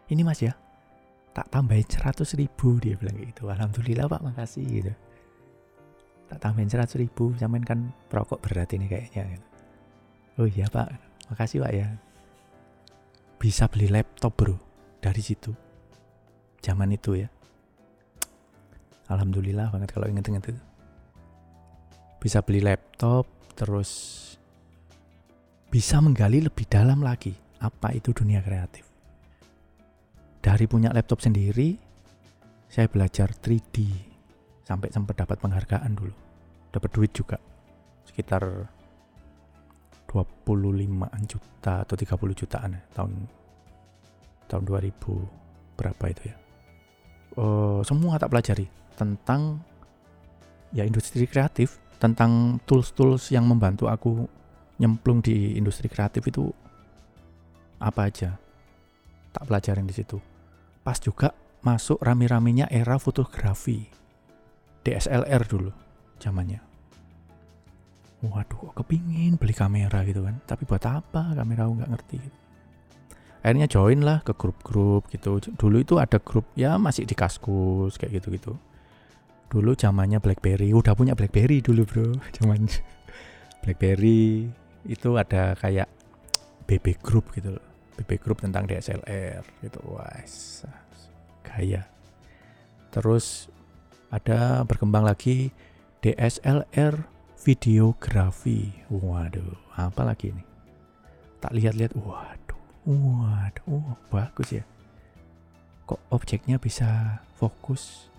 [0.09, 0.53] ini mas ya
[1.35, 3.51] tak tambahin 100 ribu dia bilang gitu.
[3.51, 4.93] Alhamdulillah pak makasih gitu.
[6.31, 9.47] Tak tambahin 100 ribu sampean kan perokok berat ini kayaknya gitu.
[10.39, 10.95] oh iya pak
[11.27, 11.87] makasih pak ya.
[13.35, 14.55] Bisa beli laptop bro
[15.03, 15.51] dari situ.
[16.63, 17.27] Zaman itu ya.
[19.11, 20.61] Alhamdulillah banget kalau inget-inget itu.
[22.23, 23.27] Bisa beli laptop
[23.59, 24.23] terus
[25.67, 28.94] bisa menggali lebih dalam lagi apa itu dunia kreatif
[30.45, 31.73] dari punya laptop sendiri
[32.69, 33.81] saya belajar 3D
[34.61, 36.13] sampai sempat dapat penghargaan dulu.
[36.69, 37.41] Dapat duit juga.
[38.05, 38.45] Sekitar
[40.05, 40.85] 25
[41.25, 43.11] juta atau 30 jutaan ya, tahun
[44.45, 44.93] tahun 2000
[45.81, 46.35] berapa itu ya.
[47.35, 49.59] Uh, semua tak pelajari tentang
[50.71, 54.29] ya industri kreatif tentang tools-tools yang membantu aku
[54.77, 56.53] nyemplung di industri kreatif itu
[57.81, 58.37] apa aja.
[59.33, 60.34] Tak pelajarin di situ
[60.85, 61.33] pas juga
[61.65, 63.89] masuk rame-ramenya era fotografi.
[64.85, 65.73] DSLR dulu
[66.21, 66.61] zamannya.
[68.21, 70.37] Waduh kok kepingin beli kamera gitu kan?
[70.45, 72.37] Tapi buat apa kamera aku nggak ngerti gitu.
[73.45, 75.41] akhirnya join lah ke grup-grup gitu.
[75.41, 78.53] Dulu itu ada grup ya masih di kaskus kayak gitu gitu
[79.45, 82.07] dulu zamannya BlackBerry udah punya BlackBerry dulu bro.
[82.37, 82.65] Zaman
[83.61, 84.49] BlackBerry
[84.85, 85.89] itu ada kayak
[86.65, 90.23] BB Group gitu loh BB Group tentang DSLR gitu wah
[91.45, 91.87] gaya
[92.91, 93.47] terus
[94.11, 95.51] ada berkembang lagi
[96.05, 97.15] DSLR
[97.45, 98.73] videografi.
[98.89, 100.43] Waduh, apa lagi ini?
[101.37, 104.65] Tak lihat-lihat, waduh, waduh, oh, bagus ya.
[105.85, 108.09] Kok objeknya bisa fokus,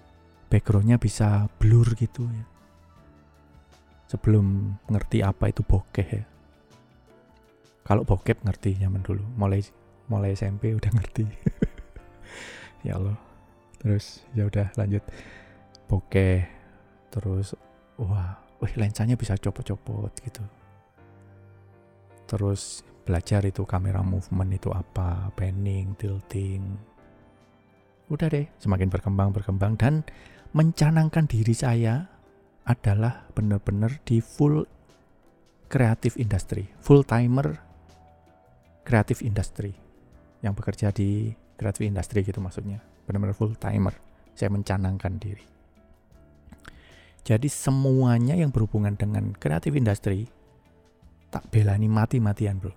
[0.46, 2.46] backgroundnya bisa blur gitu ya.
[4.06, 6.24] Sebelum ngerti apa itu bokeh ya.
[7.86, 9.62] Kalau bokep ngerti nyaman dulu, mulai
[10.10, 11.22] mulai SMP udah ngerti.
[12.86, 13.14] ya Allah.
[13.78, 15.06] Terus ya udah lanjut
[15.86, 16.42] bokeh.
[17.14, 17.54] Terus
[17.96, 20.44] wah wih lensanya bisa copot-copot gitu
[22.26, 26.62] terus belajar itu kamera movement itu apa panning tilting
[28.10, 30.02] udah deh semakin berkembang berkembang dan
[30.54, 32.06] mencanangkan diri saya
[32.66, 34.66] adalah benar-benar di full
[35.70, 37.65] kreatif industry full timer
[38.86, 39.74] kreatif industry
[40.46, 42.78] yang bekerja di kreatif industry gitu maksudnya.
[43.10, 43.98] Benar-benar full timer.
[44.38, 45.42] Saya mencanangkan diri.
[47.26, 50.30] Jadi semuanya yang berhubungan dengan kreatif industri
[51.34, 52.70] tak belani mati-matian bro.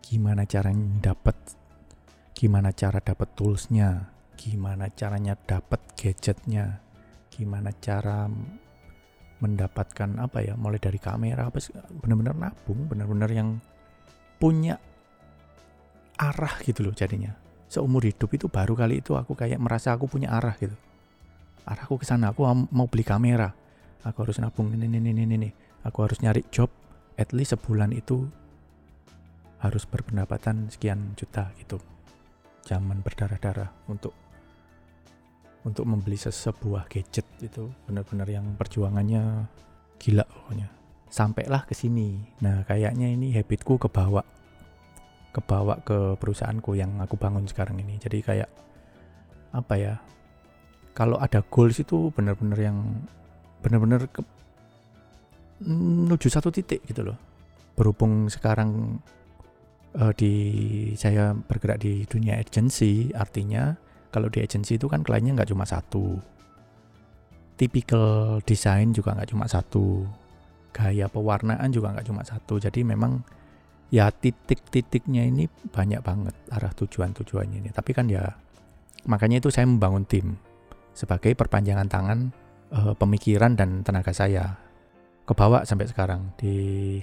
[0.00, 1.36] Gimana caranya dapat
[2.34, 6.82] gimana cara dapat toolsnya, gimana caranya dapat gadgetnya,
[7.30, 8.26] gimana cara
[9.38, 11.62] mendapatkan apa ya, mulai dari kamera apa
[12.02, 13.62] benar-benar nabung, benar-benar yang
[14.42, 14.80] punya
[16.18, 17.34] arah gitu loh jadinya.
[17.66, 20.74] Seumur hidup itu baru kali itu aku kayak merasa aku punya arah gitu.
[21.64, 23.50] Arahku ke sana aku mau beli kamera.
[24.04, 25.50] Aku harus nabung ini ini ini ini
[25.82, 26.68] aku harus nyari job
[27.16, 28.28] at least sebulan itu
[29.64, 31.80] harus berpendapatan sekian juta gitu.
[32.68, 34.12] Zaman berdarah-darah untuk
[35.64, 39.48] untuk membeli sebuah gadget itu benar-benar yang perjuangannya
[39.96, 40.68] gila pokoknya.
[41.08, 42.20] Sampailah ke sini.
[42.44, 44.20] Nah kayaknya ini habitku kebawa
[45.34, 47.98] kebawa ke perusahaanku yang aku bangun sekarang ini.
[47.98, 48.50] Jadi kayak
[49.50, 49.94] apa ya
[50.94, 52.78] kalau ada goals itu benar-benar yang
[53.58, 54.06] benar-benar
[55.66, 57.18] menuju satu titik gitu loh.
[57.74, 59.02] Berhubung sekarang
[59.98, 60.34] uh, di
[60.94, 63.74] saya bergerak di dunia agency artinya
[64.14, 66.22] kalau di agency itu kan kliennya nggak cuma satu.
[67.58, 70.06] Tipikal desain juga nggak cuma satu.
[70.70, 72.62] Gaya pewarnaan juga nggak cuma satu.
[72.62, 73.22] Jadi memang
[73.92, 78.32] ya titik-titiknya ini banyak banget arah tujuan-tujuannya ini tapi kan ya
[79.04, 80.36] makanya itu saya membangun tim
[80.94, 82.18] sebagai perpanjangan tangan
[82.72, 84.56] uh, pemikiran dan tenaga saya
[85.24, 87.00] kebawa sampai sekarang di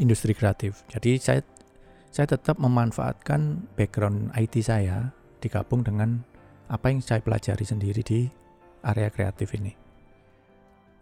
[0.00, 0.84] industri kreatif.
[0.88, 1.40] Jadi saya
[2.08, 6.24] saya tetap memanfaatkan background IT saya digabung dengan
[6.72, 8.28] apa yang saya pelajari sendiri di
[8.84, 9.72] area kreatif ini.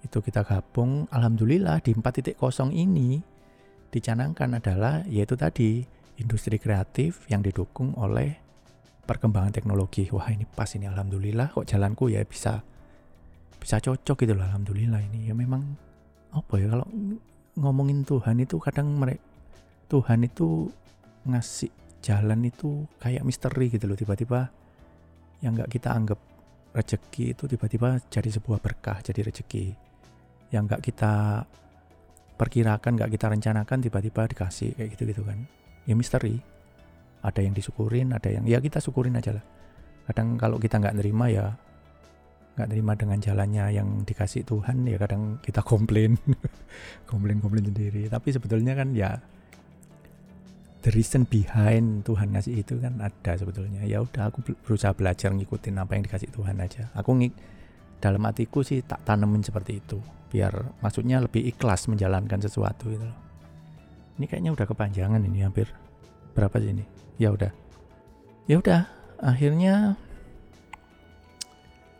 [0.03, 2.39] Itu kita gabung, alhamdulillah di 4.0
[2.75, 3.19] ini
[3.97, 5.81] dicanangkan adalah yaitu tadi
[6.21, 8.37] industri kreatif yang didukung oleh
[9.09, 10.05] perkembangan teknologi.
[10.13, 12.61] Wah ini pas ini alhamdulillah kok jalanku ya bisa
[13.57, 15.33] bisa cocok gitu loh alhamdulillah ini.
[15.33, 15.65] Ya memang
[16.37, 16.85] apa ya kalau
[17.57, 19.25] ngomongin Tuhan itu kadang mereka
[19.89, 20.69] Tuhan itu
[21.25, 21.73] ngasih
[22.05, 23.97] jalan itu kayak misteri gitu loh.
[23.97, 24.53] Tiba-tiba
[25.41, 26.21] yang nggak kita anggap
[26.77, 29.73] rezeki itu tiba-tiba jadi sebuah berkah jadi rezeki.
[30.53, 31.15] Yang nggak kita
[32.37, 35.49] perkirakan nggak kita rencanakan tiba-tiba dikasih kayak gitu gitu kan.
[35.89, 36.39] Ya misteri.
[37.25, 39.45] Ada yang disyukurin ada yang ya kita syukurin aja lah.
[40.07, 41.47] Kadang kalau kita nggak nerima ya
[42.57, 46.17] nggak nerima dengan jalannya yang dikasih Tuhan ya kadang kita komplain.
[47.11, 48.09] Komplain komplain sendiri.
[48.09, 49.17] Tapi sebetulnya kan ya
[50.85, 53.83] the reason behind Tuhan ngasih itu kan ada sebetulnya.
[53.85, 56.93] Ya udah aku berusaha belajar ngikutin apa yang dikasih Tuhan aja.
[56.97, 57.35] Aku ngik
[58.01, 59.99] dalam hatiku sih tak tanemin seperti itu
[60.33, 60.53] biar
[60.83, 63.07] maksudnya lebih ikhlas menjalankan sesuatu gitu.
[64.17, 65.71] Ini kayaknya udah kepanjangan ini hampir
[66.33, 66.85] berapa sih ini?
[67.21, 67.53] Ya udah.
[68.47, 68.81] Ya udah
[69.21, 69.97] akhirnya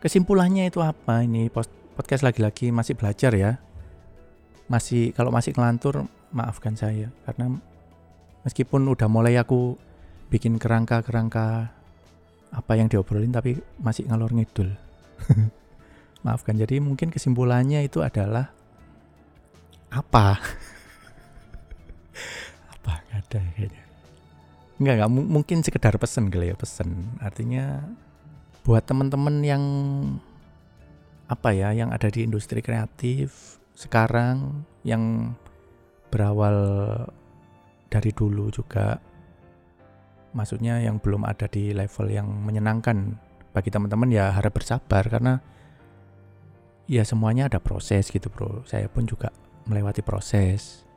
[0.01, 1.49] kesimpulannya itu apa ini?
[1.97, 3.51] Podcast lagi-lagi masih belajar ya.
[4.67, 7.09] Masih kalau masih kelantur maafkan saya.
[7.25, 7.57] Karena
[8.45, 9.77] meskipun udah mulai aku
[10.27, 11.71] bikin kerangka-kerangka
[12.51, 14.71] apa yang diobrolin tapi masih ngalor ngidul
[16.27, 18.51] maafkan jadi mungkin kesimpulannya itu adalah
[19.87, 20.35] apa?
[22.75, 22.99] Apa?
[23.07, 23.83] Nggak ada kayaknya.
[24.83, 25.11] Nggak nggak.
[25.15, 27.15] Mungkin sekedar pesen kali ya pesen.
[27.23, 27.87] Artinya
[28.67, 29.63] buat teman-teman yang
[31.31, 35.35] apa ya yang ada di industri kreatif sekarang yang
[36.07, 36.55] berawal
[37.91, 38.95] dari dulu juga
[40.31, 43.15] maksudnya yang belum ada di level yang menyenangkan
[43.55, 45.07] bagi teman-teman ya harap bersabar.
[45.09, 45.41] Karena
[46.87, 48.63] ya semuanya ada proses gitu bro.
[48.63, 49.29] Saya pun juga
[49.67, 50.87] melewati proses.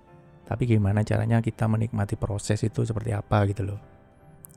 [0.46, 3.80] Tapi gimana caranya kita menikmati proses itu seperti apa gitu loh?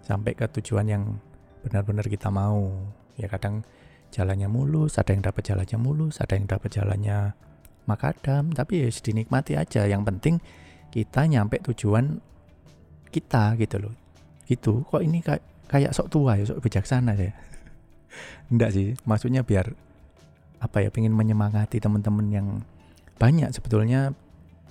[0.05, 1.03] Sampai ke tujuan yang
[1.65, 2.69] benar-benar kita mau.
[3.17, 3.61] Ya kadang
[4.13, 7.33] jalannya mulus ada yang dapat jalannya mulus ada yang dapat jalannya
[7.89, 8.53] makadam.
[8.53, 9.85] Tapi ya dinikmati aja.
[9.89, 10.35] Yang penting
[10.93, 12.21] kita nyampe tujuan
[13.09, 13.93] kita gitu loh.
[14.45, 14.85] Gitu.
[14.85, 15.21] Kok ini
[15.69, 17.33] kayak sok tua ya sok bijaksana saya
[18.49, 18.97] enggak sih.
[19.05, 19.73] Maksudnya biar
[20.63, 22.47] apa ya pengen menyemangati teman-teman yang
[23.19, 24.15] banyak sebetulnya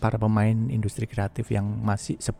[0.01, 2.32] para pemain industri kreatif yang masih se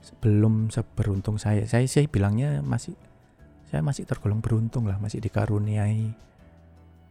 [0.00, 1.64] sebelum seberuntung saya.
[1.64, 2.96] Saya sih bilangnya masih
[3.72, 6.12] saya masih tergolong beruntung lah masih dikaruniai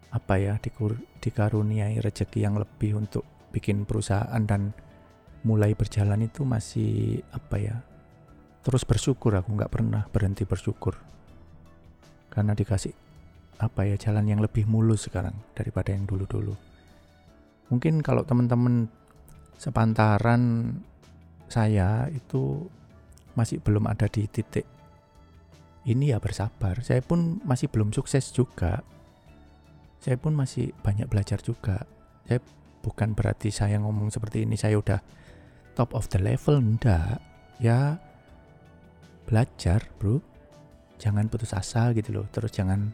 [0.10, 4.74] apa ya dikur, dikaruniai rezeki yang lebih untuk bikin perusahaan dan
[5.46, 7.76] mulai berjalan itu masih apa ya
[8.62, 9.34] terus bersyukur.
[9.38, 10.98] Aku nggak pernah berhenti bersyukur.
[12.30, 13.09] Karena dikasih
[13.60, 16.56] apa ya jalan yang lebih mulus sekarang daripada yang dulu-dulu.
[17.70, 18.88] Mungkin kalau teman-teman
[19.60, 20.74] sepantaran
[21.52, 22.66] saya itu
[23.36, 24.64] masih belum ada di titik
[25.86, 26.80] ini ya bersabar.
[26.82, 28.80] Saya pun masih belum sukses juga.
[30.00, 31.84] Saya pun masih banyak belajar juga.
[32.24, 32.40] Saya
[32.80, 35.00] bukan berarti saya ngomong seperti ini saya udah
[35.76, 37.20] top of the level enggak.
[37.60, 38.00] Ya
[39.28, 40.24] belajar, Bro.
[41.00, 42.26] Jangan putus asa gitu loh.
[42.32, 42.92] Terus jangan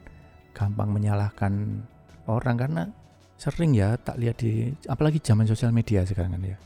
[0.55, 1.83] gampang menyalahkan
[2.31, 2.83] orang karena
[3.35, 6.57] sering ya tak lihat di apalagi zaman sosial media sekarang kan ya.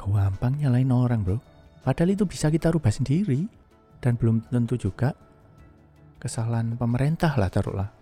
[0.00, 1.36] Gampang nyalain orang bro.
[1.84, 3.44] Padahal itu bisa kita rubah sendiri.
[4.00, 5.12] Dan belum tentu juga
[6.16, 7.92] kesalahan pemerintah lah taruhlah.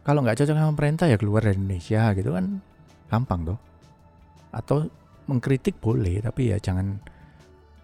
[0.00, 2.64] Kalau nggak cocok sama pemerintah ya keluar dari Indonesia gitu kan
[3.12, 3.58] gampang tuh
[4.56, 4.88] atau
[5.28, 6.96] mengkritik boleh tapi ya jangan.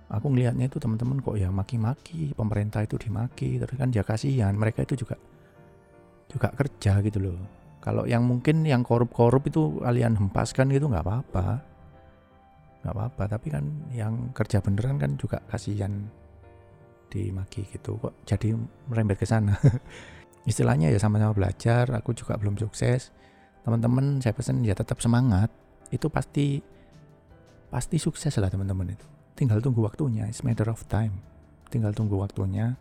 [0.08, 4.84] Aku ngelihatnya itu teman-teman kok ya maki-maki pemerintah itu dimaki terus kan ya kasihan mereka
[4.88, 5.20] itu juga
[6.32, 7.36] juga kerja gitu loh.
[7.82, 11.60] Kalau yang mungkin yang korup-korup itu kalian hempaskan gitu nggak apa-apa.
[12.82, 15.92] Nggak apa-apa tapi kan yang kerja beneran kan juga kasihan
[17.12, 18.00] dimaki gitu.
[18.00, 18.56] Kok jadi
[18.88, 19.58] merembet ke sana?
[20.50, 23.12] Istilahnya ya sama-sama belajar aku juga belum sukses.
[23.62, 25.52] Teman-teman saya pesan ya tetap semangat.
[25.92, 26.62] Itu pasti
[27.68, 29.06] pasti sukses lah teman-teman itu.
[29.34, 31.18] Tinggal tunggu waktunya it's matter of time.
[31.66, 32.78] Tinggal tunggu waktunya.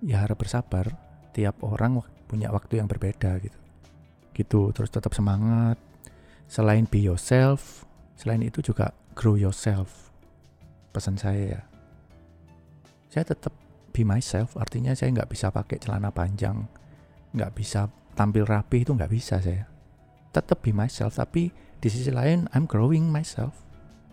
[0.00, 1.07] Ya harap bersabar
[1.38, 3.58] tiap orang punya waktu yang berbeda gitu.
[4.34, 5.78] Gitu terus tetap semangat.
[6.50, 7.86] Selain be yourself
[8.18, 10.10] selain itu juga grow yourself.
[10.90, 11.62] Pesan saya ya.
[13.06, 13.54] Saya tetap
[13.94, 16.66] be myself artinya saya nggak bisa pakai celana panjang
[17.30, 17.86] nggak bisa
[18.18, 19.70] tampil rapi itu nggak bisa saya.
[20.34, 23.54] Tetap be myself tapi di sisi lain I'm growing myself.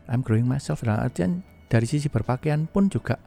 [0.05, 3.17] I'm growing myself dan artian dari sisi berpakaian pun juga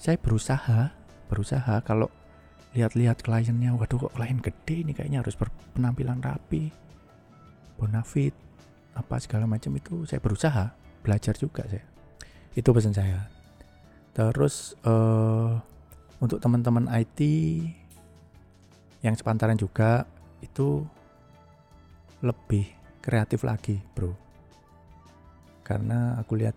[0.00, 0.88] saya berusaha
[1.28, 2.08] berusaha kalau
[2.72, 6.72] lihat-lihat kliennya waduh kok klien gede ini kayaknya harus berpenampilan rapi
[7.76, 8.32] bonafit
[8.96, 10.04] apa segala macam itu.
[10.04, 11.84] Saya berusaha belajar juga saya.
[12.52, 13.26] Itu pesan saya.
[14.12, 15.56] Terus uh,
[16.20, 17.20] untuk teman-teman IT
[19.02, 20.04] yang sepantaran juga
[20.44, 20.84] itu
[22.22, 22.68] lebih
[23.02, 24.12] kreatif lagi bro.
[25.64, 26.54] Karena aku lihat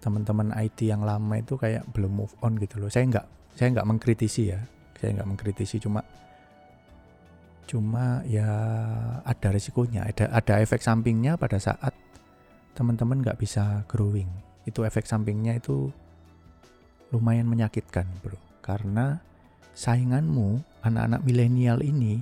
[0.00, 2.90] teman-teman IT yang lama itu kayak belum move on gitu loh.
[2.90, 4.60] Saya nggak saya nggak mengkritisi ya.
[5.00, 6.04] Saya nggak mengkritisi cuma
[7.66, 8.46] cuma ya
[9.26, 11.90] ada resikonya ada ada efek sampingnya pada saat
[12.76, 14.28] teman-teman nggak bisa growing.
[14.68, 15.88] Itu efek sampingnya itu
[17.10, 18.36] lumayan menyakitkan bro.
[18.60, 19.16] Karena
[19.72, 22.20] sainganmu anak-anak milenial ini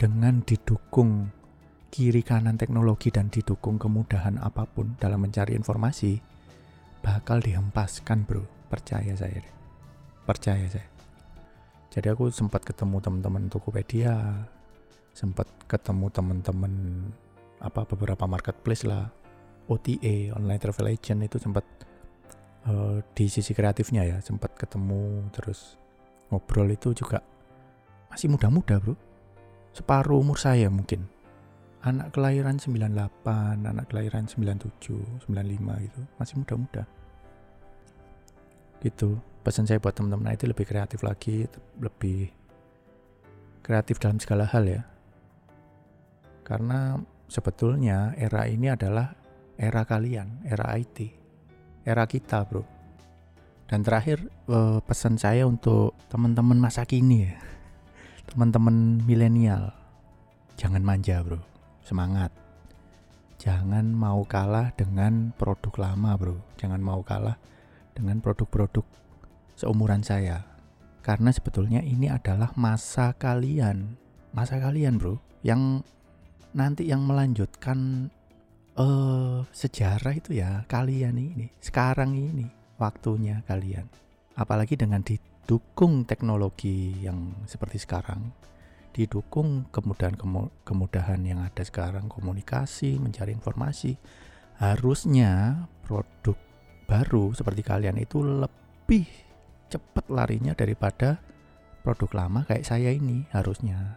[0.00, 1.28] dengan didukung
[1.92, 6.16] kiri kanan teknologi dan didukung kemudahan apa pun dalam mencari informasi
[7.04, 8.48] bakal dihempaskan bro.
[8.72, 9.61] Percaya saya
[10.24, 10.92] percaya saya
[11.92, 14.16] jadi aku sempat ketemu teman-teman Tokopedia
[15.12, 16.72] sempat ketemu teman-teman
[17.60, 19.12] apa beberapa marketplace lah.
[19.70, 21.62] OTA online travel agent itu sempat
[22.66, 25.78] uh, di sisi kreatifnya ya sempat ketemu terus
[26.32, 27.22] ngobrol itu juga
[28.08, 28.96] masih muda-muda bro.
[29.76, 31.06] Separuh umur saya mungkin.
[31.84, 36.82] Anak kelahiran 98 anak kelahiran 97 95 gitu masih muda-muda.
[38.80, 41.50] Gitu pesan saya buat teman-teman itu lebih kreatif lagi
[41.82, 42.30] lebih
[43.62, 44.82] kreatif dalam segala hal ya.
[46.42, 46.98] Karena
[47.30, 49.14] sebetulnya era ini adalah
[49.54, 50.98] era kalian era IT
[51.86, 52.62] era kita bro.
[53.66, 54.20] Dan terakhir
[54.50, 57.34] eh, pesan saya untuk teman-teman masa kini ya
[58.30, 59.72] teman-teman milenial
[60.56, 61.40] jangan manja bro.
[61.82, 62.30] Semangat.
[63.42, 66.36] Jangan mau kalah dengan produk lama bro.
[66.54, 67.34] Jangan mau kalah
[67.90, 68.86] dengan produk-produk
[69.62, 70.42] seumuran saya.
[71.06, 73.94] Karena sebetulnya ini adalah masa kalian,
[74.34, 75.82] masa kalian bro, yang
[76.54, 78.10] nanti yang melanjutkan
[78.78, 82.46] uh, sejarah itu ya kalian ini, sekarang ini
[82.78, 83.86] waktunya kalian.
[84.38, 88.30] Apalagi dengan didukung teknologi yang seperti sekarang,
[88.94, 93.98] didukung kemudahan-kemudahan yang ada sekarang, komunikasi, mencari informasi,
[94.62, 96.38] harusnya produk
[96.86, 99.31] baru seperti kalian itu lebih
[99.72, 101.16] cepat larinya daripada
[101.80, 103.96] produk lama kayak saya ini harusnya.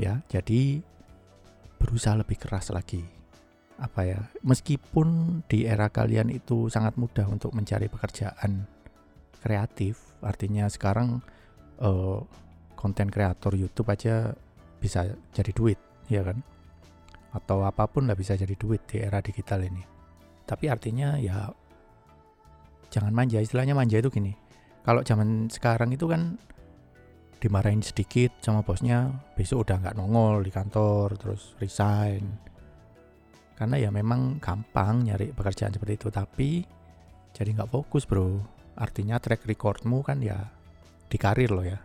[0.00, 0.80] Ya jadi
[1.76, 3.04] berusaha lebih keras lagi.
[3.76, 8.64] Apa ya meskipun di era kalian itu sangat mudah untuk mencari pekerjaan
[9.42, 11.18] kreatif artinya sekarang
[11.82, 12.22] uh,
[12.78, 14.32] konten kreator YouTube aja
[14.80, 16.40] bisa jadi duit ya kan?
[17.32, 19.82] Atau apa pun lah bisa jadi duit di era digital ini.
[20.46, 21.50] Tapi artinya ya
[22.92, 24.36] jangan manja istilahnya manja itu gini
[24.82, 26.34] kalau zaman sekarang itu kan
[27.42, 32.22] dimarahin sedikit sama bosnya besok udah nggak nongol di kantor terus resign.
[33.58, 36.62] Karena ya memang gampang nyari pekerjaan seperti itu tapi
[37.34, 38.38] jadi nggak fokus bro.
[38.78, 40.38] Artinya track recordmu kan ya
[41.10, 41.78] di karir loh ya.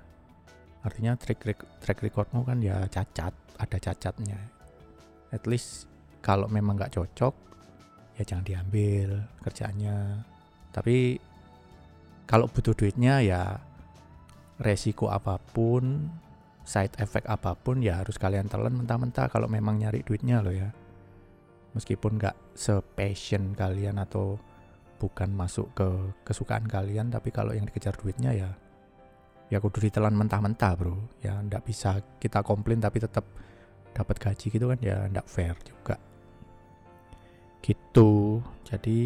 [0.85, 1.41] Artinya track
[1.81, 4.37] track recordmu kan ya cacat ada cacatnya.
[5.33, 5.89] At least
[6.21, 7.33] kalau memang nggak cocok
[8.17, 10.21] ya jangan diambil kerjaannya.
[10.73, 11.17] Tapi
[12.27, 13.63] kalau butuh duitnya ya
[14.59, 16.11] resiko apa pun
[16.67, 20.75] side effect apa pun ya harus kalian telan mentah-mentah kalau memang nyari duitnya loh ya.
[21.71, 24.35] Meskipun nggak sepassion kalian atau
[24.99, 25.87] bukan masuk ke
[26.27, 28.49] kesukaan kalian tapi kalau yang dikejar duitnya ya
[29.47, 30.99] ya kudu ditelan mentah-mentah bro.
[31.23, 33.23] Ya ndak bisa kita komplain tapi tetap
[33.95, 35.95] dapat gaji gitu kan ya ndak fair juga
[37.67, 38.39] gitu.
[38.63, 38.99] Jadi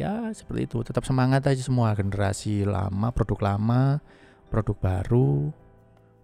[0.00, 0.78] ya seperti itu.
[0.80, 4.00] Tetap semangat aja semua generasi lama produk lama
[4.48, 5.52] produk baru.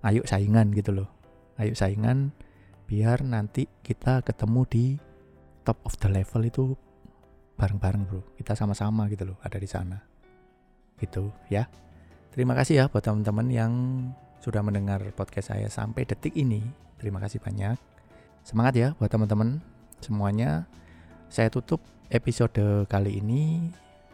[0.01, 1.09] Ayo saingan gitu loh.
[1.61, 2.33] Ayo saingan
[2.89, 4.87] biar nanti kita ketemu di
[5.63, 6.65] top of the level itu
[7.61, 8.25] bareng-bareng bro.
[8.41, 10.01] Kita sama-sama gitu loh ada di sana.
[10.97, 11.69] Gitu ya.
[12.33, 13.73] Terima kasih ya buat teman-teman yang
[14.41, 16.65] sudah mendengar podcast saya sampai detik ini.
[16.97, 17.77] Terima kasih banyak.
[18.43, 19.61] Semangat ya buat teman-teman
[20.03, 20.67] semuanya
[21.33, 21.81] saya tutup
[22.13, 23.73] episode kali ini.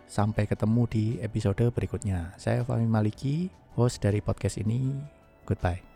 [0.08, 2.32] Sampai ketemu di episode berikutnya.
[2.40, 4.94] Saya Fahmi Maliki, host dari podcast ini.
[5.44, 5.87] Goodbye.